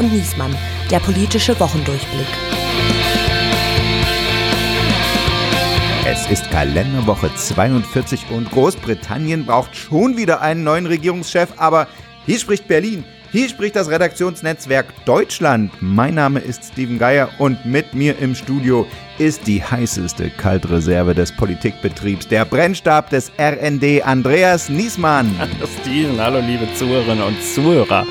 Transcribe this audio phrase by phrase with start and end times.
[0.00, 0.56] und Niesmann,
[0.90, 2.26] der politische Wochendurchblick.
[6.06, 11.86] Es ist Kalenderwoche 42 und Großbritannien braucht schon wieder einen neuen Regierungschef, aber
[12.24, 13.04] hier spricht Berlin.
[13.30, 15.70] Hier spricht das Redaktionsnetzwerk Deutschland.
[15.80, 18.86] Mein Name ist Steven Geier und mit mir im Studio
[19.18, 25.32] ist die heißeste Kaltreserve des Politikbetriebs, der Brennstab des RND, Andreas Niesmann.
[25.38, 28.06] Hallo Steven, hallo liebe Zuhörerinnen und Zuhörer.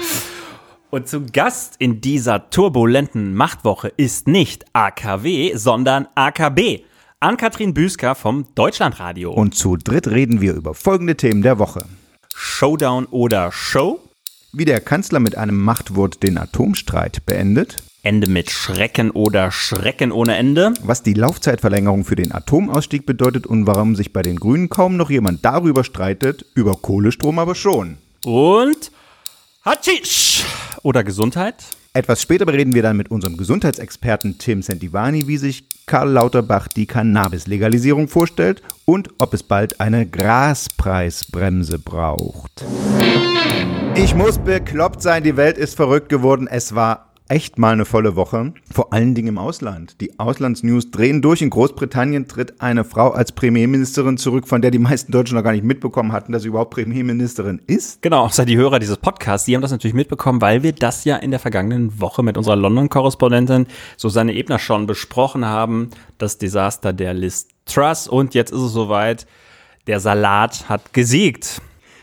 [0.92, 6.80] Und zu Gast in dieser turbulenten Machtwoche ist nicht AKW, sondern AKB.
[7.20, 9.32] Ann-Kathrin Büsker vom Deutschlandradio.
[9.32, 11.86] Und zu dritt reden wir über folgende Themen der Woche.
[12.34, 14.00] Showdown oder Show?
[14.52, 17.84] Wie der Kanzler mit einem Machtwort den Atomstreit beendet.
[18.02, 20.74] Ende mit Schrecken oder Schrecken ohne Ende.
[20.82, 25.12] Was die Laufzeitverlängerung für den Atomausstieg bedeutet und warum sich bei den Grünen kaum noch
[25.12, 28.00] jemand darüber streitet, über Kohlestrom aber schon.
[28.26, 28.92] Und
[29.70, 30.44] Hatschisch
[30.82, 31.64] oder Gesundheit?
[31.94, 36.88] Etwas später reden wir dann mit unserem Gesundheitsexperten Tim Sentivani, wie sich Karl Lauterbach die
[36.88, 42.66] Cannabis-Legalisierung vorstellt und ob es bald eine Graspreisbremse braucht.
[43.94, 46.48] Ich muss bekloppt sein, die Welt ist verrückt geworden.
[46.50, 50.02] Es war echt mal eine volle Woche, vor allen Dingen im Ausland.
[50.02, 51.42] Die Auslandsnews drehen durch.
[51.42, 55.52] In Großbritannien tritt eine Frau als Premierministerin zurück, von der die meisten Deutschen noch gar
[55.52, 58.02] nicht mitbekommen hatten, dass sie überhaupt Premierministerin ist.
[58.02, 61.16] Genau, außer die Hörer dieses Podcasts, die haben das natürlich mitbekommen, weil wir das ja
[61.18, 65.92] in der vergangenen Woche mit unserer London-Korrespondentin Susanne Ebner schon besprochen haben.
[66.18, 68.08] Das Desaster der Liz Truss.
[68.08, 69.28] Und jetzt ist es soweit.
[69.88, 71.62] Der Salat hat gesiegt.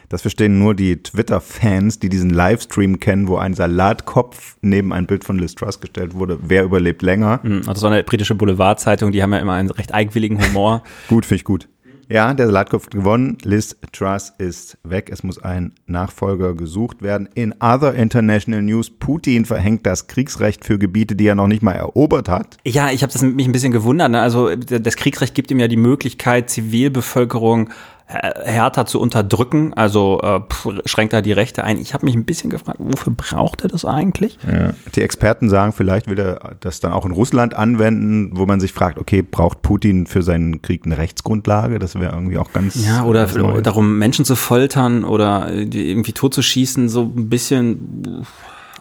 [0.09, 5.25] Das verstehen nur die Twitter-Fans, die diesen Livestream kennen, wo ein Salatkopf neben ein Bild
[5.25, 6.39] von Liz Truss gestellt wurde.
[6.43, 7.41] Wer überlebt länger?
[7.67, 10.83] Das war eine britische Boulevardzeitung, die haben ja immer einen recht eigenwilligen Humor.
[11.09, 11.69] gut, finde ich gut.
[12.09, 13.37] Ja, der Salatkopf gewonnen.
[13.43, 15.11] Liz Truss ist weg.
[15.13, 17.29] Es muss ein Nachfolger gesucht werden.
[17.35, 21.73] In other international news, Putin verhängt das Kriegsrecht für Gebiete, die er noch nicht mal
[21.73, 22.59] erobert hat.
[22.65, 24.13] Ja, ich habe das mich ein bisschen gewundert.
[24.13, 24.21] Ne?
[24.21, 27.71] Also das Kriegsrecht gibt ihm ja die Möglichkeit, Zivilbevölkerung
[28.09, 30.41] härter zu unterdrücken, also äh,
[30.85, 31.79] schränkt er die Rechte ein.
[31.79, 34.39] Ich habe mich ein bisschen gefragt, wofür braucht er das eigentlich?
[34.47, 34.75] Ja.
[34.95, 38.73] Die Experten sagen, vielleicht will er das dann auch in Russland anwenden, wo man sich
[38.73, 41.81] fragt, okay, braucht Putin für seinen Krieg eine Rechtsgrundlage?
[41.81, 42.87] Das wäre irgendwie auch ganz.
[42.87, 43.27] Ja, oder
[43.61, 48.25] darum, Menschen zu foltern oder irgendwie totzuschießen, so ein bisschen.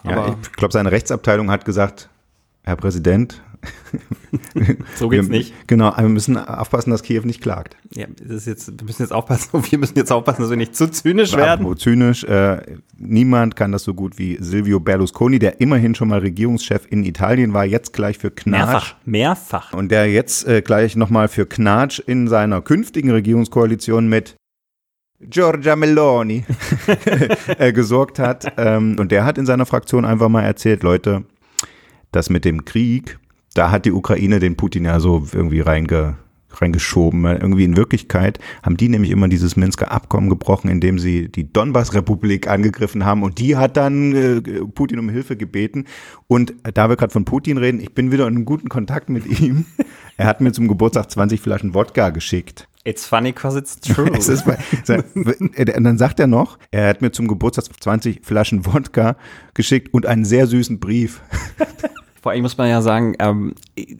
[0.04, 2.10] Ja, ich glaube, seine Rechtsabteilung hat gesagt,
[2.62, 3.42] Herr Präsident,
[4.96, 5.54] so geht's wir, nicht.
[5.66, 7.76] Genau, wir müssen aufpassen, dass Kiew nicht klagt.
[7.94, 10.76] Ja, das ist jetzt, wir müssen jetzt aufpassen, wir müssen jetzt aufpassen, dass wir nicht
[10.76, 11.62] zu zynisch werden.
[11.62, 12.60] Apropos zynisch, äh,
[12.98, 17.52] niemand kann das so gut wie Silvio Berlusconi, der immerhin schon mal Regierungschef in Italien
[17.52, 18.58] war, jetzt gleich für Knatsch.
[18.58, 19.72] Mehrfach, mehrfach.
[19.72, 24.36] Und der jetzt äh, gleich nochmal für Knatsch in seiner künftigen Regierungskoalition mit
[25.20, 26.44] Giorgia Meloni
[27.58, 28.52] äh, gesorgt hat.
[28.56, 31.24] Ähm, und der hat in seiner Fraktion einfach mal erzählt, Leute,
[32.12, 33.18] das mit dem Krieg,
[33.56, 36.16] da hat die Ukraine den Putin ja so irgendwie reinge,
[36.52, 37.24] reingeschoben.
[37.24, 42.48] Irgendwie in Wirklichkeit haben die nämlich immer dieses Minsker Abkommen gebrochen, indem sie die Donbass-Republik
[42.48, 44.40] angegriffen haben und die hat dann äh,
[44.74, 45.84] Putin um Hilfe gebeten.
[46.28, 49.40] Und da wir gerade von Putin reden, ich bin wieder in einem guten Kontakt mit
[49.40, 49.64] ihm.
[50.16, 52.68] er hat mir zum Geburtstag 20 Flaschen Wodka geschickt.
[52.84, 54.08] It's funny because it's true.
[54.16, 59.16] es ist, und dann sagt er noch, er hat mir zum Geburtstag 20 Flaschen Wodka
[59.54, 61.20] geschickt und einen sehr süßen Brief.
[62.26, 63.54] Vor allem muss man ja sagen, ähm,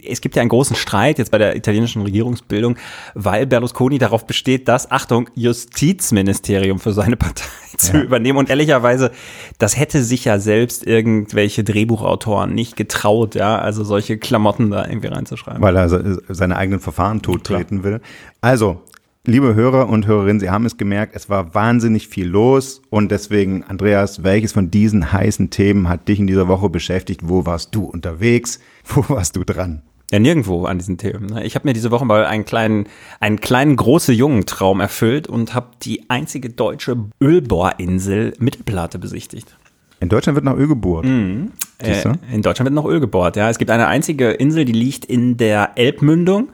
[0.04, 2.76] es gibt ja einen großen Streit jetzt bei der italienischen Regierungsbildung,
[3.14, 7.44] weil Berlusconi darauf besteht, das, Achtung, Justizministerium für seine Partei
[7.76, 8.02] zu ja.
[8.02, 8.36] übernehmen.
[8.36, 9.12] Und ehrlicherweise,
[9.60, 15.06] das hätte sich ja selbst irgendwelche Drehbuchautoren nicht getraut, ja, also solche Klamotten da irgendwie
[15.06, 15.62] reinzuschreiben.
[15.62, 15.88] Weil er
[16.28, 18.00] seine eigenen Verfahren tottreten will.
[18.40, 18.82] Also,
[19.28, 23.64] Liebe Hörer und Hörerinnen, Sie haben es gemerkt, es war wahnsinnig viel los und deswegen,
[23.64, 27.22] Andreas, welches von diesen heißen Themen hat dich in dieser Woche beschäftigt?
[27.24, 28.60] Wo warst du unterwegs?
[28.84, 29.82] Wo warst du dran?
[30.12, 31.26] Ja, nirgendwo an diesen Themen.
[31.26, 31.44] Ne?
[31.44, 32.86] Ich habe mir diese Woche mal einen kleinen,
[33.18, 39.56] einen kleinen große Jungentraum erfüllt und habe die einzige deutsche Ölbohrinsel Mittelplate besichtigt.
[39.98, 41.06] In Deutschland wird nach Öl gebohrt.
[41.06, 41.52] Mhm.
[41.78, 42.02] Äh,
[42.32, 43.48] in Deutschland wird nach Öl gebohrt, ja.
[43.48, 46.48] Es gibt eine einzige Insel, die liegt in der Elbmündung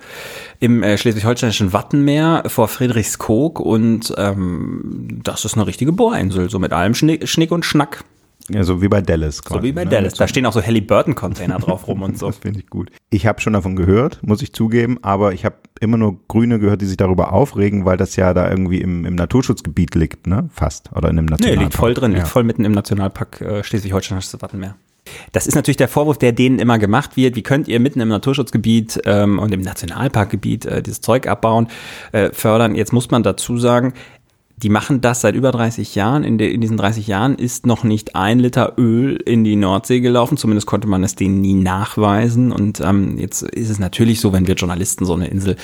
[0.61, 6.73] im äh, schleswig-holsteinischen Wattenmeer vor Friedrichskoog und ähm, das ist eine richtige Bohrinsel, so mit
[6.73, 8.05] allem Schnick, Schnick und Schnack.
[8.49, 9.43] Ja, so wie bei Dallas.
[9.43, 9.91] Quasi, so wie bei ne?
[9.91, 10.15] Dallas.
[10.15, 12.27] Da stehen auch so Halliburton-Container drauf rum und so.
[12.33, 12.91] Das finde ich gut.
[13.11, 16.81] Ich habe schon davon gehört, muss ich zugeben, aber ich habe immer nur Grüne gehört,
[16.81, 20.49] die sich darüber aufregen, weil das ja da irgendwie im, im Naturschutzgebiet liegt, ne?
[20.53, 20.91] Fast.
[20.93, 21.59] Oder in einem Nationalpark.
[21.59, 22.19] Nee, liegt voll drin, ja.
[22.19, 24.77] liegt voll mitten im Nationalpark äh, Schleswig-Holsteinisches Wattenmeer.
[25.33, 27.35] Das ist natürlich der Vorwurf, der denen immer gemacht wird.
[27.35, 31.69] Wie könnt ihr mitten im Naturschutzgebiet ähm, und im Nationalparkgebiet äh, dieses Zeug abbauen,
[32.13, 32.75] äh, fördern?
[32.75, 33.95] Jetzt muss man dazu sagen,
[34.63, 36.23] die machen das seit über 30 Jahren.
[36.23, 40.01] In, de, in, diesen 30 Jahren ist noch nicht ein Liter Öl in die Nordsee
[40.01, 40.37] gelaufen.
[40.37, 42.53] Zumindest konnte man es denen nie nachweisen.
[42.53, 45.57] Und ähm, jetzt ist es natürlich so, wenn wir Journalisten so eine Insel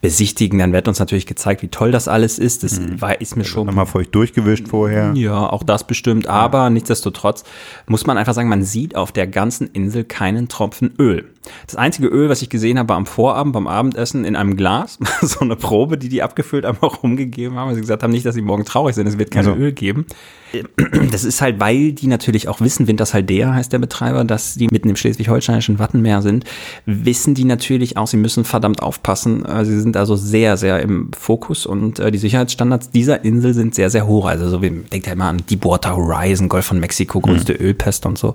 [0.00, 2.64] besichtigen, dann wird uns natürlich gezeigt, wie toll das alles ist.
[2.64, 3.00] Das mhm.
[3.00, 3.66] war, ist mir schon.
[3.66, 5.12] Nochmal feucht durchgewischt vorher.
[5.14, 6.26] Ja, auch das bestimmt.
[6.26, 6.70] Aber ja.
[6.70, 7.44] nichtsdestotrotz
[7.86, 11.28] muss man einfach sagen, man sieht auf der ganzen Insel keinen Tropfen Öl.
[11.66, 14.98] Das einzige Öl, was ich gesehen habe, am Vorabend beim Abendessen in einem Glas.
[15.22, 17.68] so eine Probe, die die abgefüllt einfach rumgegeben haben.
[17.68, 19.58] Weil sie gesagt haben, nicht, dass sie morgen traurig sind, es wird kein also.
[19.58, 20.06] Öl geben.
[21.12, 24.88] Das ist halt, weil die natürlich auch wissen, Wintershaldea heißt der Betreiber, dass die mitten
[24.88, 26.44] im schleswig-holsteinischen Wattenmeer sind,
[26.86, 29.44] wissen die natürlich auch, sie müssen verdammt aufpassen.
[29.44, 33.74] Äh, sie sind also sehr, sehr im Fokus und äh, die Sicherheitsstandards dieser Insel sind
[33.74, 34.26] sehr, sehr hoch.
[34.26, 37.60] Also so wie, denkt ja immer an Deepwater Horizon, Golf von Mexiko, größte mhm.
[37.60, 38.34] Ölpest und so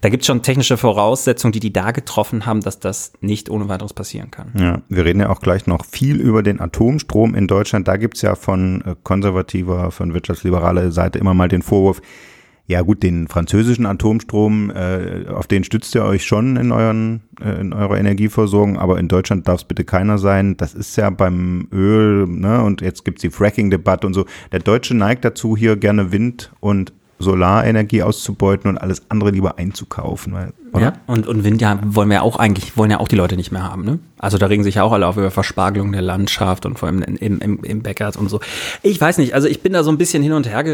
[0.00, 3.68] da gibt es schon technische Voraussetzungen, die die da getroffen haben, dass das nicht ohne
[3.68, 4.52] weiteres passieren kann.
[4.58, 7.88] Ja, wir reden ja auch gleich noch viel über den Atomstrom in Deutschland.
[7.88, 12.00] Da gibt es ja von äh, konservativer, von wirtschaftsliberaler Seite immer mal den Vorwurf,
[12.68, 17.58] ja gut, den französischen Atomstrom, äh, auf den stützt ihr euch schon in, euren, äh,
[17.62, 20.54] in eurer Energieversorgung, aber in Deutschland darf es bitte keiner sein.
[20.58, 24.26] Das ist ja beim Öl, ne, und jetzt gibt's die Fracking-Debatte und so.
[24.52, 30.32] Der Deutsche neigt dazu, hier gerne Wind und Solarenergie auszubeuten und alles andere lieber einzukaufen.
[30.32, 30.82] Weil, oder?
[30.82, 33.52] Ja, und, und Wind ja wollen wir auch eigentlich, wollen ja auch die Leute nicht
[33.52, 33.98] mehr haben, ne?
[34.20, 37.02] Also da regen sich ja auch alle auf über Verspargelung der Landschaft und vor allem
[37.02, 38.40] im, im, im Bäckers und so.
[38.82, 40.64] Ich weiß nicht, also ich bin da so ein bisschen hin und her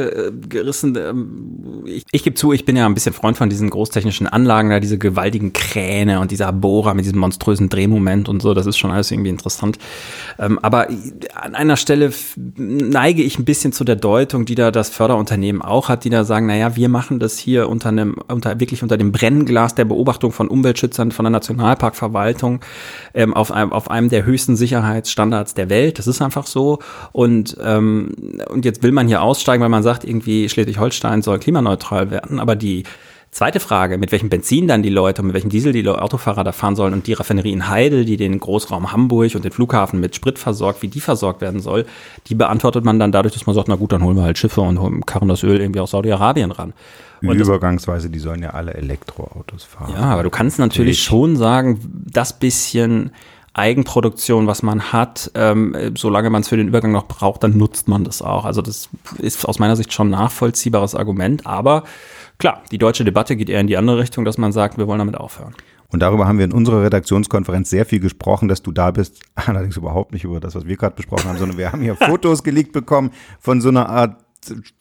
[0.49, 0.97] gerissen.
[0.97, 4.71] Ähm, ich, ich gebe zu, ich bin ja ein bisschen Freund von diesen großtechnischen Anlagen,
[4.71, 8.79] da diese gewaltigen Kräne und dieser Bohrer mit diesem monströsen Drehmoment und so, das ist
[8.79, 9.79] schon alles irgendwie interessant.
[10.39, 10.89] Ähm, aber
[11.35, 12.13] an einer Stelle
[12.57, 16.25] neige ich ein bisschen zu der Deutung, die da das Förderunternehmen auch hat, die da
[16.35, 20.33] sagen, naja, wir machen das hier unter einem, unter, wirklich unter dem Brennglas der Beobachtung
[20.33, 22.61] von Umweltschützern, von der Nationalparkverwaltung.
[23.15, 25.99] Ähm, auf einem, auf einem der höchsten Sicherheitsstandards der Welt.
[25.99, 26.81] Das ist einfach so.
[27.13, 32.11] Und, ähm, und jetzt will man hier aussteigen, weil man sagt, irgendwie Schleswig-Holstein soll klimaneutral
[32.11, 32.41] werden.
[32.41, 32.83] Aber die
[33.35, 36.77] Zweite Frage, mit welchem Benzin dann die Leute, mit welchem Diesel die Autofahrer da fahren
[36.77, 40.39] sollen und die Raffinerie in Heidel, die den Großraum Hamburg und den Flughafen mit Sprit
[40.39, 41.85] versorgt, wie die versorgt werden soll,
[42.29, 44.61] die beantwortet man dann dadurch, dass man sagt, na gut, dann holen wir halt Schiffe
[44.61, 46.75] und karren das Öl irgendwie aus Saudi-Arabien ran.
[47.23, 49.93] Und Übergangsweise, die sollen ja alle Elektroautos fahren.
[49.93, 51.03] Ja, aber du kannst natürlich ich.
[51.03, 53.11] schon sagen, das bisschen
[53.53, 57.89] Eigenproduktion, was man hat, ähm, solange man es für den Übergang noch braucht, dann nutzt
[57.89, 58.45] man das auch.
[58.45, 61.83] Also das ist aus meiner Sicht schon ein nachvollziehbares Argument, aber
[62.39, 64.99] Klar, die deutsche Debatte geht eher in die andere Richtung, dass man sagt, wir wollen
[64.99, 65.55] damit aufhören.
[65.89, 69.23] Und darüber haben wir in unserer Redaktionskonferenz sehr viel gesprochen, dass du da bist.
[69.35, 72.43] Allerdings überhaupt nicht über das, was wir gerade besprochen haben, sondern wir haben hier Fotos
[72.43, 74.24] geleakt bekommen von so einer Art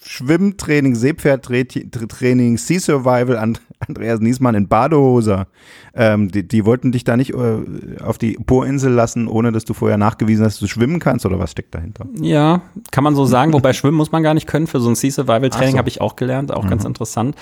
[0.04, 3.38] Schwimmtraining, Seepferdtraining, Sea Survival,
[3.80, 5.48] Andreas Niesmann in Badehose.
[5.96, 9.74] Ähm, die, die, wollten dich da nicht äh, auf die Porinsel lassen, ohne dass du
[9.74, 12.06] vorher nachgewiesen hast, dass du schwimmen kannst oder was steckt dahinter?
[12.20, 12.62] Ja,
[12.92, 14.68] kann man so sagen, wobei schwimmen muss man gar nicht können.
[14.68, 15.78] Für so ein Sea Survival Training so.
[15.78, 16.70] habe ich auch gelernt, auch mhm.
[16.70, 17.36] ganz interessant.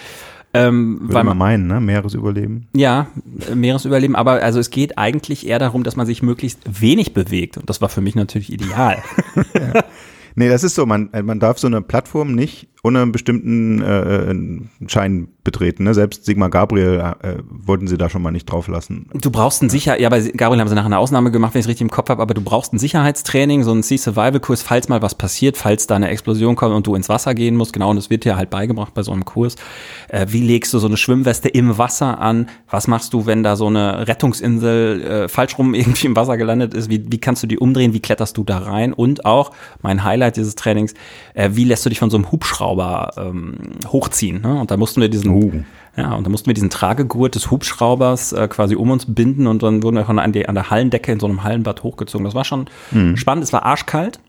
[0.53, 1.79] Ähm, Würde weil man meinen, ne?
[1.79, 2.67] Meeresüberleben.
[2.75, 3.07] Ja,
[3.53, 7.57] Meeresüberleben, aber also es geht eigentlich eher darum, dass man sich möglichst wenig bewegt.
[7.57, 8.97] Und das war für mich natürlich ideal.
[9.53, 9.83] ja.
[10.35, 14.31] Nee, das ist so, man, man darf so eine Plattform nicht ohne einen bestimmten äh,
[14.31, 15.83] äh, Schein betreten.
[15.83, 15.93] Ne?
[15.93, 19.07] Selbst Sigmar Gabriel äh, wollten sie da schon mal nicht drauf lassen.
[19.13, 21.65] Du brauchst ein Sicher, ja, bei Gabriel haben sie nachher eine Ausnahme gemacht, wenn ich
[21.65, 24.63] es richtig im Kopf habe, aber du brauchst ein Sicherheitstraining, so ein Sea Survival Kurs,
[24.63, 27.73] falls mal was passiert, falls da eine Explosion kommt und du ins Wasser gehen musst.
[27.73, 29.55] Genau, und das wird dir halt beigebracht bei so einem Kurs.
[30.09, 32.50] Äh, wie legst du so eine Schwimmweste im Wasser an?
[32.69, 36.73] Was machst du, wenn da so eine Rettungsinsel äh, falsch rum irgendwie im Wasser gelandet
[36.73, 36.89] ist?
[36.89, 37.93] Wie, wie kannst du die umdrehen?
[37.93, 38.93] Wie kletterst du da rein?
[38.93, 40.95] Und auch mein Highlight dieses Trainings,
[41.35, 44.41] äh, wie lässt du dich von so einem Hubschrauber Hubschrauber ähm, hochziehen.
[44.41, 44.59] Ne?
[44.59, 45.51] Und da mussten wir diesen, uh.
[45.95, 49.63] ja, und da mussten wir diesen Tragegurt des Hubschraubers äh, quasi um uns binden und
[49.63, 52.25] dann wurden wir von an, die, an der Hallendecke in so einem Hallenbad hochgezogen.
[52.25, 53.17] Das war schon mhm.
[53.17, 53.43] spannend.
[53.43, 54.19] Es war arschkalt.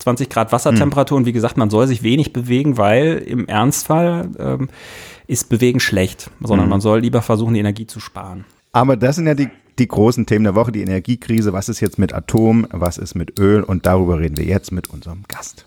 [0.00, 1.22] 20 Grad Wassertemperatur mhm.
[1.22, 4.68] und wie gesagt, man soll sich wenig bewegen, weil im Ernstfall ähm,
[5.26, 6.70] ist Bewegen schlecht, sondern mhm.
[6.70, 8.44] man soll lieber versuchen, die Energie zu sparen.
[8.72, 9.48] Aber das sind ja die,
[9.80, 11.52] die großen Themen der Woche, die Energiekrise.
[11.52, 12.66] Was ist jetzt mit Atom?
[12.70, 13.64] Was ist mit Öl?
[13.64, 15.66] Und darüber reden wir jetzt mit unserem Gast.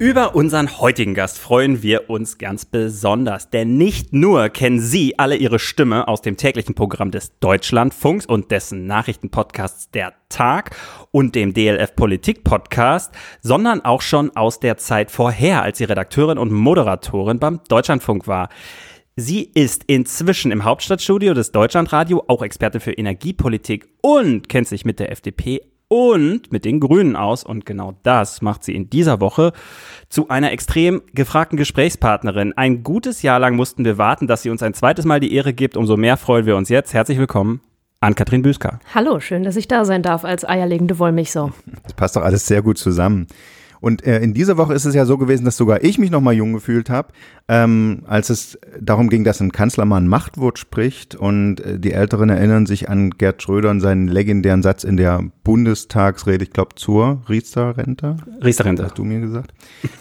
[0.00, 5.34] Über unseren heutigen Gast freuen wir uns ganz besonders, denn nicht nur kennen Sie alle
[5.34, 10.76] Ihre Stimme aus dem täglichen Programm des Deutschlandfunks und dessen Nachrichtenpodcasts Der Tag
[11.10, 16.38] und dem DLF Politik Podcast, sondern auch schon aus der Zeit vorher, als sie Redakteurin
[16.38, 18.50] und Moderatorin beim Deutschlandfunk war.
[19.16, 25.00] Sie ist inzwischen im Hauptstadtstudio des Deutschlandradio auch Experte für Energiepolitik und kennt sich mit
[25.00, 27.44] der FDP und mit den Grünen aus.
[27.44, 29.52] Und genau das macht sie in dieser Woche
[30.08, 32.52] zu einer extrem gefragten Gesprächspartnerin.
[32.56, 35.52] Ein gutes Jahr lang mussten wir warten, dass sie uns ein zweites Mal die Ehre
[35.52, 35.76] gibt.
[35.76, 36.94] Umso mehr freuen wir uns jetzt.
[36.94, 37.60] Herzlich willkommen,
[38.00, 38.78] Ann-Kathrin Büsker.
[38.94, 41.52] Hallo, schön, dass ich da sein darf als eierlegende Wollmilchsau.
[41.82, 43.26] Das passt doch alles sehr gut zusammen.
[43.80, 46.34] Und äh, in dieser Woche ist es ja so gewesen, dass sogar ich mich nochmal
[46.34, 47.08] jung gefühlt habe,
[47.48, 51.14] ähm, als es darum ging, dass ein Kanzlermann Machtwort spricht.
[51.14, 55.24] Und äh, die Älteren erinnern sich an Gerd Schröder und seinen legendären Satz in der
[55.44, 58.16] Bundestagsrede, ich glaube zur Riester-Rente.
[58.42, 58.84] Riester-Rente.
[58.84, 59.52] Hast du mir gesagt.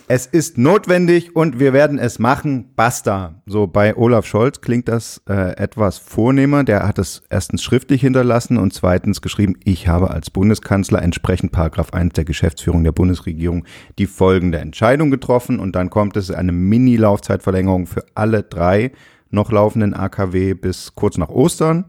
[0.07, 2.71] es ist notwendig und wir werden es machen.
[2.75, 3.41] Basta.
[3.45, 6.63] So bei Olaf Scholz klingt das äh, etwas vornehmer.
[6.63, 11.93] Der hat es erstens schriftlich hinterlassen und zweitens geschrieben, ich habe als Bundeskanzler entsprechend Paragraph
[11.93, 13.65] 1 der Geschäftsführung der Bundesregierung
[13.97, 18.91] die folgende Entscheidung getroffen und dann kommt es eine Mini-Laufzeitverlängerung für alle drei
[19.29, 21.85] noch laufenden AKW bis kurz nach Ostern.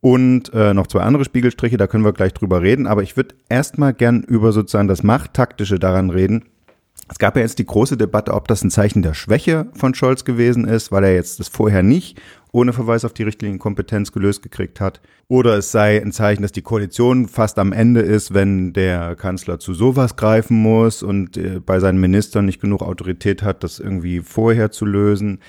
[0.00, 2.86] Und äh, noch zwei andere Spiegelstriche, da können wir gleich drüber reden.
[2.86, 6.44] Aber ich würde erstmal gern über sozusagen das Machttaktische daran reden.
[7.08, 10.24] Es gab ja jetzt die große Debatte, ob das ein Zeichen der Schwäche von Scholz
[10.24, 12.20] gewesen ist, weil er jetzt das vorher nicht
[12.56, 15.02] ohne Verweis auf die Richtlinienkompetenz gelöst gekriegt hat.
[15.28, 19.58] Oder es sei ein Zeichen, dass die Koalition fast am Ende ist, wenn der Kanzler
[19.58, 24.20] zu sowas greifen muss und äh, bei seinen Ministern nicht genug Autorität hat, das irgendwie
[24.20, 25.40] vorher zu lösen.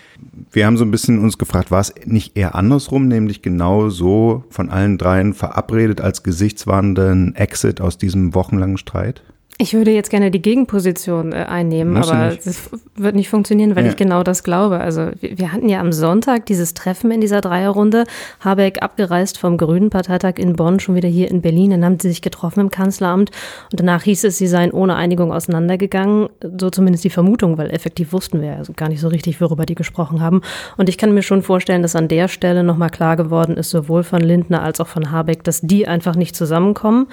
[0.51, 4.43] Wir haben so ein bisschen uns gefragt, war es nicht eher andersrum, nämlich genau so
[4.49, 9.23] von allen dreien verabredet als gesichtswahrenden Exit aus diesem wochenlangen Streit?
[9.59, 13.85] Ich würde jetzt gerne die Gegenposition äh, einnehmen, Muss aber das wird nicht funktionieren, weil
[13.85, 13.89] ja.
[13.89, 14.79] ich genau das glaube.
[14.79, 18.03] Also wir, wir, hatten ja am Sonntag dieses Treffen in dieser Dreierrunde.
[18.39, 21.71] Habeck abgereist vom Grünen Parteitag in Bonn, schon wieder hier in Berlin.
[21.71, 23.31] Dann haben sie sich getroffen im Kanzleramt
[23.71, 26.29] und danach hieß es, sie seien ohne Einigung auseinandergegangen.
[26.59, 29.75] So zumindest die Vermutung, weil effektiv wussten wir also gar nicht so richtig, worüber die
[29.75, 30.41] gesprochen haben.
[30.77, 34.03] Und ich kann mir schon vorstellen, dass an der Stelle nochmal klar geworden ist, sowohl
[34.03, 37.07] von Lindner als auch von Habeck, dass die einfach nicht zusammenkommen.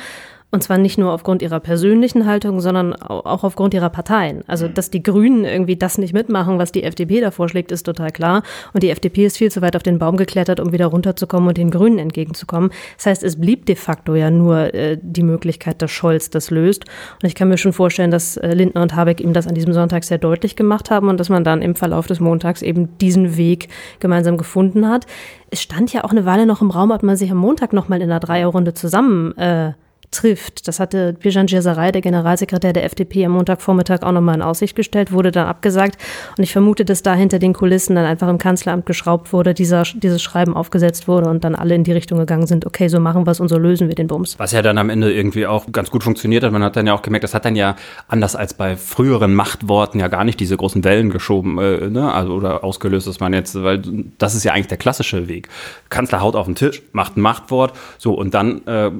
[0.54, 4.44] Und zwar nicht nur aufgrund ihrer persönlichen Haltung, sondern auch aufgrund ihrer Parteien.
[4.46, 8.12] Also, dass die Grünen irgendwie das nicht mitmachen, was die FDP da vorschlägt, ist total
[8.12, 8.44] klar.
[8.72, 11.58] Und die FDP ist viel zu weit auf den Baum geklettert, um wieder runterzukommen und
[11.58, 12.70] den Grünen entgegenzukommen.
[12.98, 16.84] Das heißt, es blieb de facto ja nur äh, die Möglichkeit, dass Scholz das löst.
[17.20, 19.72] Und ich kann mir schon vorstellen, dass äh, Lindner und Habeck ihm das an diesem
[19.72, 23.36] Sonntag sehr deutlich gemacht haben und dass man dann im Verlauf des Montags eben diesen
[23.36, 25.04] Weg gemeinsam gefunden hat.
[25.50, 28.00] Es stand ja auch eine Weile noch im Raum, ob man sich am Montag nochmal
[28.00, 29.72] in einer Dreierrunde zusammen äh,
[30.14, 30.66] trifft.
[30.68, 35.12] Das hatte Bijan Djesaray, der Generalsekretär der FDP, am Montagvormittag auch nochmal in Aussicht gestellt,
[35.12, 36.00] wurde dann abgesagt.
[36.36, 39.82] Und ich vermute, dass da hinter den Kulissen dann einfach im Kanzleramt geschraubt wurde, dieser,
[39.82, 43.26] dieses Schreiben aufgesetzt wurde und dann alle in die Richtung gegangen sind, okay, so machen
[43.26, 44.38] wir es und so lösen wir den Bums.
[44.38, 46.52] Was ja dann am Ende irgendwie auch ganz gut funktioniert hat.
[46.52, 47.76] Man hat dann ja auch gemerkt, das hat dann ja
[48.08, 52.12] anders als bei früheren Machtworten ja gar nicht diese großen Wellen geschoben, äh, ne?
[52.12, 53.82] also oder ausgelöst, dass man jetzt, weil
[54.18, 55.48] das ist ja eigentlich der klassische Weg.
[55.88, 58.90] Kanzler haut auf den Tisch, macht ein Machtwort, so und dann äh,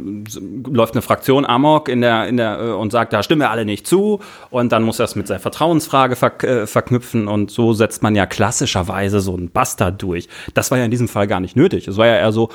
[0.71, 3.65] läuft eine Fraktion Amok in der, in der, äh, und sagt, da stimmen wir alle
[3.65, 4.21] nicht zu.
[4.51, 7.29] Und dann muss er es mit seiner Vertrauensfrage ver äh, verknüpfen.
[7.29, 10.29] Und so setzt man ja klassischerweise so einen Bastard durch.
[10.55, 11.87] Das war ja in diesem Fall gar nicht nötig.
[11.87, 12.51] Es war ja eher so,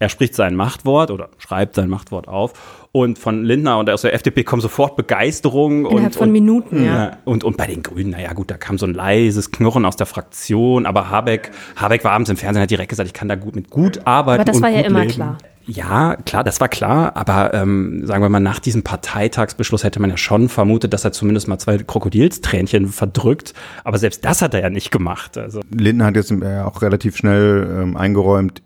[0.00, 2.54] er spricht sein Machtwort oder schreibt sein Machtwort auf
[2.92, 5.86] und von Lindner und aus der FDP kommt sofort Begeisterung.
[5.86, 7.18] Innerhalb und, von und, Minuten, ja.
[7.24, 10.06] Und, und bei den Grünen, naja gut, da kam so ein leises Knurren aus der
[10.06, 13.54] Fraktion, aber Habeck, Habeck war abends im Fernsehen, hat direkt gesagt, ich kann da gut
[13.54, 14.40] mit gut arbeiten.
[14.40, 15.12] Aber das war ja immer leben.
[15.12, 15.38] klar.
[15.66, 20.10] Ja, klar, das war klar, aber ähm, sagen wir mal, nach diesem Parteitagsbeschluss hätte man
[20.10, 23.54] ja schon vermutet, dass er zumindest mal zwei Krokodilstränchen verdrückt,
[23.84, 25.38] aber selbst das hat er ja nicht gemacht.
[25.38, 25.60] Also.
[25.70, 28.62] Lindner hat jetzt äh, auch relativ schnell ähm, eingeräumt,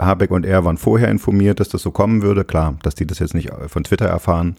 [0.00, 2.44] Habeck und er waren vorher informiert, dass das so kommen würde.
[2.44, 4.56] Klar, dass die das jetzt nicht äh, von Twitter erfahren,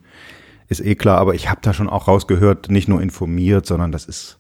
[0.67, 4.05] ist eh klar, aber ich habe da schon auch rausgehört, nicht nur informiert, sondern das
[4.05, 4.37] ist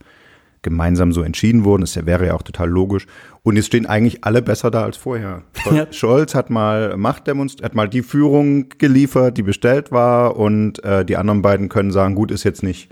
[0.63, 1.81] gemeinsam so entschieden worden.
[1.81, 3.05] Das wäre ja auch total logisch.
[3.43, 5.43] Und jetzt stehen eigentlich alle besser da als vorher.
[5.71, 5.87] Ja.
[5.91, 11.03] Scholz hat mal Macht demonstriert, hat mal die Führung geliefert, die bestellt war, und äh,
[11.03, 12.91] die anderen beiden können sagen, gut, ist jetzt nicht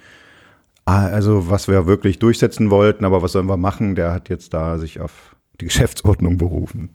[0.85, 3.95] ah, also was wir wirklich durchsetzen wollten, aber was sollen wir machen?
[3.95, 5.32] Der hat jetzt da sich auf
[5.63, 6.89] die Geschäftsordnung berufen.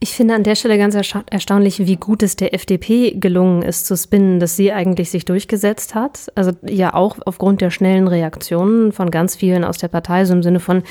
[0.00, 3.86] Ich finde an der Stelle ganz ersta erstaunlich, wie gut es der FDP gelungen ist
[3.86, 6.32] zu spinnen, dass sie eigentlich sich durchgesetzt hat.
[6.34, 10.42] Also ja auch aufgrund der schnellen Reaktionen von ganz vielen aus der Partei, so im
[10.42, 10.82] Sinne von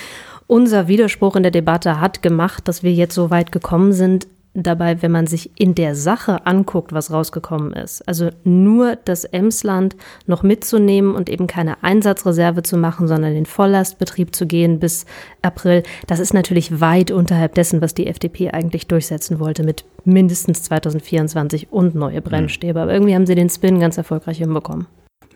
[0.47, 5.01] unser Widerspruch in der Debatte hat gemacht, dass wir jetzt so weit gekommen sind dabei,
[5.01, 8.07] wenn man sich in der Sache anguckt, was rausgekommen ist.
[8.07, 9.95] Also nur das Emsland
[10.25, 15.05] noch mitzunehmen und eben keine Einsatzreserve zu machen, sondern den Volllastbetrieb zu gehen bis
[15.41, 20.63] April, das ist natürlich weit unterhalb dessen, was die FDP eigentlich durchsetzen wollte mit mindestens
[20.63, 22.81] 2024 und neue Brennstäbe.
[22.81, 24.87] Aber irgendwie haben sie den Spin ganz erfolgreich hinbekommen.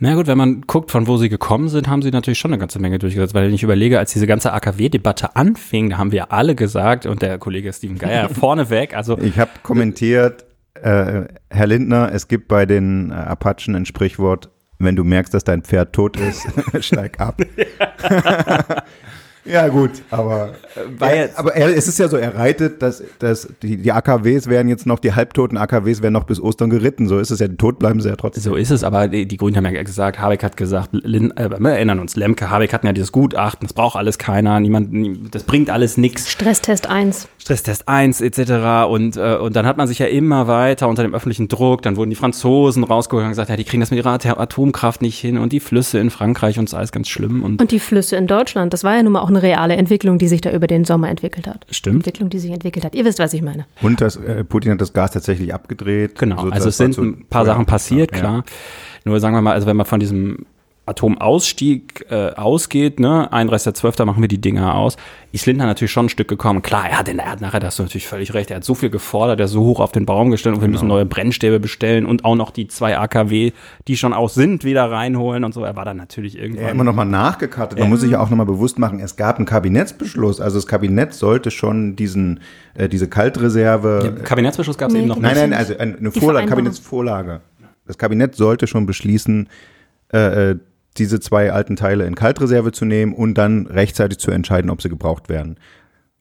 [0.01, 2.59] Na gut, wenn man guckt, von wo sie gekommen sind, haben sie natürlich schon eine
[2.59, 3.33] ganze Menge durchgesetzt.
[3.33, 7.37] Weil ich überlege, als diese ganze AKW-Debatte anfing, da haben wir alle gesagt, und der
[7.37, 9.17] Kollege Steven Geier vorneweg, also.
[9.17, 14.95] Ich habe kommentiert, äh, Herr Lindner, es gibt bei den äh, Apachen ein Sprichwort, wenn
[14.95, 16.47] du merkst, dass dein Pferd tot ist,
[16.79, 17.41] steig ab.
[19.49, 20.51] Ja, gut, aber,
[20.99, 24.69] er, aber er, es ist ja so, er reitet, dass, dass die, die AKWs werden
[24.69, 27.07] jetzt noch, die halbtoten AKWs werden noch bis Ostern geritten.
[27.07, 28.43] So ist es ja, tot bleiben sie ja trotzdem.
[28.43, 31.49] So ist es, aber die, die Grünen haben ja gesagt, Habeck hat gesagt, Lin, äh,
[31.49, 35.43] wir erinnern uns, Lemke, Habeck hatten ja dieses Gutachten, das braucht alles keiner, niemand, das
[35.43, 36.29] bringt alles nichts.
[36.29, 37.27] Stresstest 1.
[37.39, 38.87] Stresstest 1 etc.
[38.87, 41.95] Und, äh, und dann hat man sich ja immer weiter unter dem öffentlichen Druck, dann
[41.95, 45.39] wurden die Franzosen rausgeholt und gesagt, ja, die kriegen das mit ihrer Atomkraft nicht hin
[45.39, 47.41] und die Flüsse in Frankreich und es ist alles ganz schlimm.
[47.41, 50.17] Und, und die Flüsse in Deutschland, das war ja nun mal auch eine reale Entwicklung,
[50.17, 51.65] die sich da über den Sommer entwickelt hat.
[51.69, 51.97] Stimmt.
[51.97, 52.95] Entwicklung, die sich entwickelt hat.
[52.95, 53.65] Ihr wisst, was ich meine.
[53.81, 56.17] Und das, äh, Putin hat das Gas tatsächlich abgedreht.
[56.17, 58.19] Genau, so, also es sind ein paar Sachen passiert, ja.
[58.19, 58.43] klar.
[59.05, 60.45] Nur sagen wir mal, also wenn man von diesem
[60.89, 64.05] Atomausstieg äh, ausgeht, ne, 31.12.
[64.05, 64.97] machen wir die Dinger aus,
[65.31, 66.61] ist Lindner natürlich schon ein Stück gekommen.
[66.61, 68.73] Klar, er hat, er hat nachher, da hast du natürlich völlig recht, er hat so
[68.73, 70.77] viel gefordert, er hat so hoch auf den Baum gestellt und wir genau.
[70.77, 73.51] müssen neue Brennstäbe bestellen und auch noch die zwei AKW,
[73.87, 75.63] die schon aus sind, wieder reinholen und so.
[75.63, 76.65] Er war dann natürlich irgendwann.
[76.65, 77.77] Ja, immer noch mal nachgekartet.
[77.77, 77.91] Man ähm.
[77.91, 81.13] muss sich ja auch noch mal bewusst machen, es gab einen Kabinettsbeschluss, also das Kabinett
[81.13, 82.39] sollte schon diesen,
[82.73, 84.01] äh, diese Kaltreserve.
[84.17, 87.41] Ja, Kabinettsbeschluss gab es nee, eben noch Nein, nein, also eine Vorlage, Kabinettsvorlage.
[87.85, 89.49] Das Kabinett sollte schon beschließen,
[90.13, 90.55] äh, äh
[90.97, 94.89] diese zwei alten Teile in Kaltreserve zu nehmen und dann rechtzeitig zu entscheiden, ob sie
[94.89, 95.57] gebraucht werden.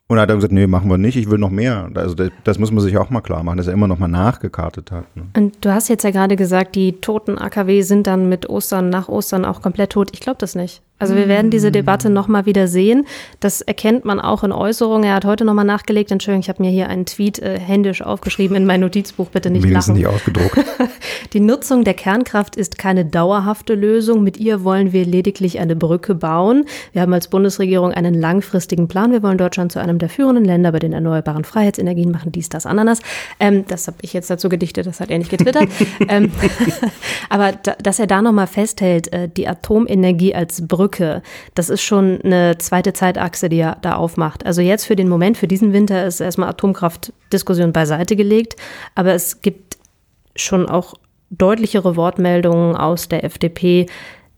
[0.08, 1.90] Und er hat dann gesagt, nee, machen wir nicht, ich will noch mehr.
[1.94, 4.08] Also das, das muss man sich auch mal klar machen, dass er immer noch mal
[4.08, 5.04] nachgekartet hat.
[5.14, 5.26] Ne?
[5.36, 9.08] Und du hast jetzt ja gerade gesagt, die toten AKW sind dann mit Ostern, nach
[9.08, 10.10] Ostern auch komplett tot.
[10.14, 10.82] Ich glaube das nicht.
[11.00, 13.06] Also wir werden diese Debatte nochmal wieder sehen.
[13.38, 15.04] Das erkennt man auch in Äußerungen.
[15.04, 16.10] Er hat heute nochmal nachgelegt.
[16.10, 19.28] Entschuldigung, ich habe mir hier einen Tweet äh, händisch aufgeschrieben in mein Notizbuch.
[19.28, 19.98] Bitte nicht Wenigstens lachen.
[19.98, 20.58] nicht ausgedruckt.
[21.32, 24.24] Die Nutzung der Kernkraft ist keine dauerhafte Lösung.
[24.24, 26.64] Mit ihr wollen wir lediglich eine Brücke bauen.
[26.92, 29.12] Wir haben als Bundesregierung einen langfristigen Plan.
[29.12, 32.32] Wir wollen Deutschland zu einem der führenden Länder bei den erneuerbaren Freiheitsenergien machen.
[32.32, 33.00] Dies, das, Ananas.
[33.38, 34.86] Ähm, das habe ich jetzt dazu gedichtet.
[34.86, 35.68] Das hat er nicht getwittert.
[36.08, 36.32] ähm,
[37.28, 41.22] aber da, dass er da nochmal festhält, äh, die Atomenergie als Brücke Brücke,
[41.54, 44.46] das ist schon eine zweite Zeitachse, die er da aufmacht.
[44.46, 48.56] Also jetzt für den Moment, für diesen Winter ist erstmal Atomkraftdiskussion beiseite gelegt,
[48.94, 49.76] aber es gibt
[50.34, 50.94] schon auch
[51.30, 53.86] deutlichere Wortmeldungen aus der FDP,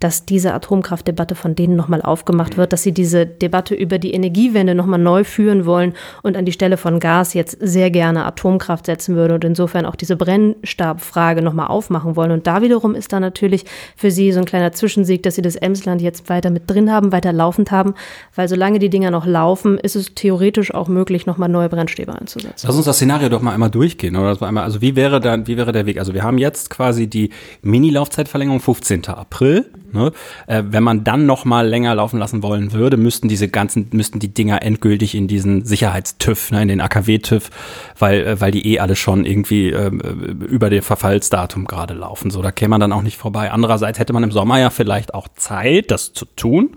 [0.00, 4.75] dass diese Atomkraftdebatte von denen nochmal aufgemacht wird, dass sie diese Debatte über die Energiewende
[4.75, 5.92] nochmal neu führen wollen
[6.23, 9.95] und an die Stelle von Gas jetzt sehr gerne Atomkraft setzen würden und insofern auch
[9.95, 12.30] diese Brennstabfrage nochmal aufmachen wollen.
[12.30, 15.56] Und da wiederum ist da natürlich für sie so ein kleiner Zwischensieg, dass sie das
[15.56, 17.95] Emsland jetzt weiter mit drin haben, weiter laufend haben,
[18.34, 22.67] weil solange die Dinger noch laufen, ist es theoretisch auch möglich, nochmal neue Brennstäbe einzusetzen.
[22.67, 24.41] Lass uns das Szenario doch mal einmal durchgehen, oder?
[24.41, 25.99] Also wie wäre dann, wie wäre der Weg?
[25.99, 27.30] Also wir haben jetzt quasi die
[27.63, 29.06] Mini-Laufzeitverlängerung 15.
[29.08, 29.67] April.
[29.93, 30.13] Ne?
[30.47, 34.19] Äh, wenn man dann noch mal länger laufen lassen wollen würde, müssten diese ganzen, müssten
[34.19, 37.50] die Dinger endgültig in diesen Sicherheitstüv, ne, in den AKW-TÜV,
[37.99, 42.31] weil, äh, weil die eh alle schon irgendwie äh, über dem Verfallsdatum gerade laufen.
[42.31, 43.50] So, da käme man dann auch nicht vorbei.
[43.50, 46.76] Andererseits hätte man im Sommer ja vielleicht auch Zeit, das zu tun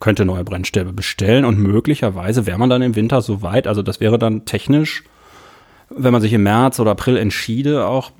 [0.00, 3.98] könnte neue Brennstäbe bestellen und möglicherweise wäre man dann im Winter so weit, also das
[4.00, 5.02] wäre dann technisch
[5.90, 8.12] wenn man sich im März oder April entschiede, auch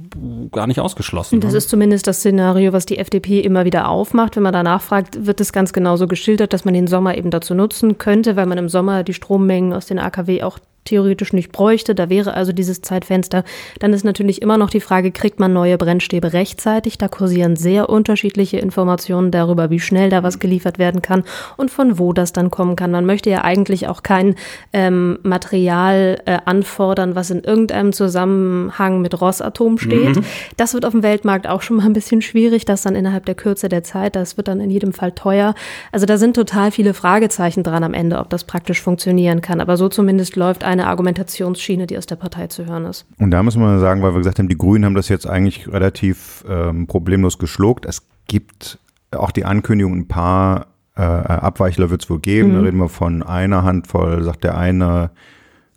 [0.53, 1.41] gar nicht ausgeschlossen.
[1.41, 1.59] Das ne?
[1.59, 4.37] ist zumindest das Szenario, was die FDP immer wieder aufmacht.
[4.37, 7.55] Wenn man danach fragt, wird es ganz genauso geschildert, dass man den Sommer eben dazu
[7.55, 11.95] nutzen könnte, weil man im Sommer die Strommengen aus den AKW auch theoretisch nicht bräuchte.
[11.95, 13.45] Da wäre also dieses Zeitfenster.
[13.79, 16.99] Dann ist natürlich immer noch die Frage, kriegt man neue Brennstäbe rechtzeitig?
[16.99, 21.25] Da kursieren sehr unterschiedliche Informationen darüber, wie schnell da was geliefert werden kann
[21.57, 22.91] und von wo das dann kommen kann.
[22.91, 24.35] Man möchte ja eigentlich auch kein
[24.73, 30.17] ähm, Material äh, anfordern, was in irgendeinem Zusammenhang mit Rosatom steht.
[30.17, 30.25] Mhm.
[30.57, 33.35] Das wird auf dem Weltmarkt auch schon mal ein bisschen schwierig, das dann innerhalb der
[33.35, 35.55] Kürze der Zeit, das wird dann in jedem Fall teuer.
[35.93, 39.61] Also da sind total viele Fragezeichen dran am Ende, ob das praktisch funktionieren kann.
[39.61, 43.07] Aber so zumindest läuft ein eine Argumentationsschiene, die aus der Partei zu hören ist.
[43.19, 45.71] Und da muss man sagen, weil wir gesagt haben, die Grünen haben das jetzt eigentlich
[45.71, 47.87] relativ ähm, problemlos geschluckt.
[47.87, 48.79] Es gibt
[49.11, 52.51] auch die Ankündigung, ein paar äh, Abweichler wird es wohl geben.
[52.51, 52.55] Mhm.
[52.55, 55.11] Da reden wir von einer Handvoll, sagt der eine,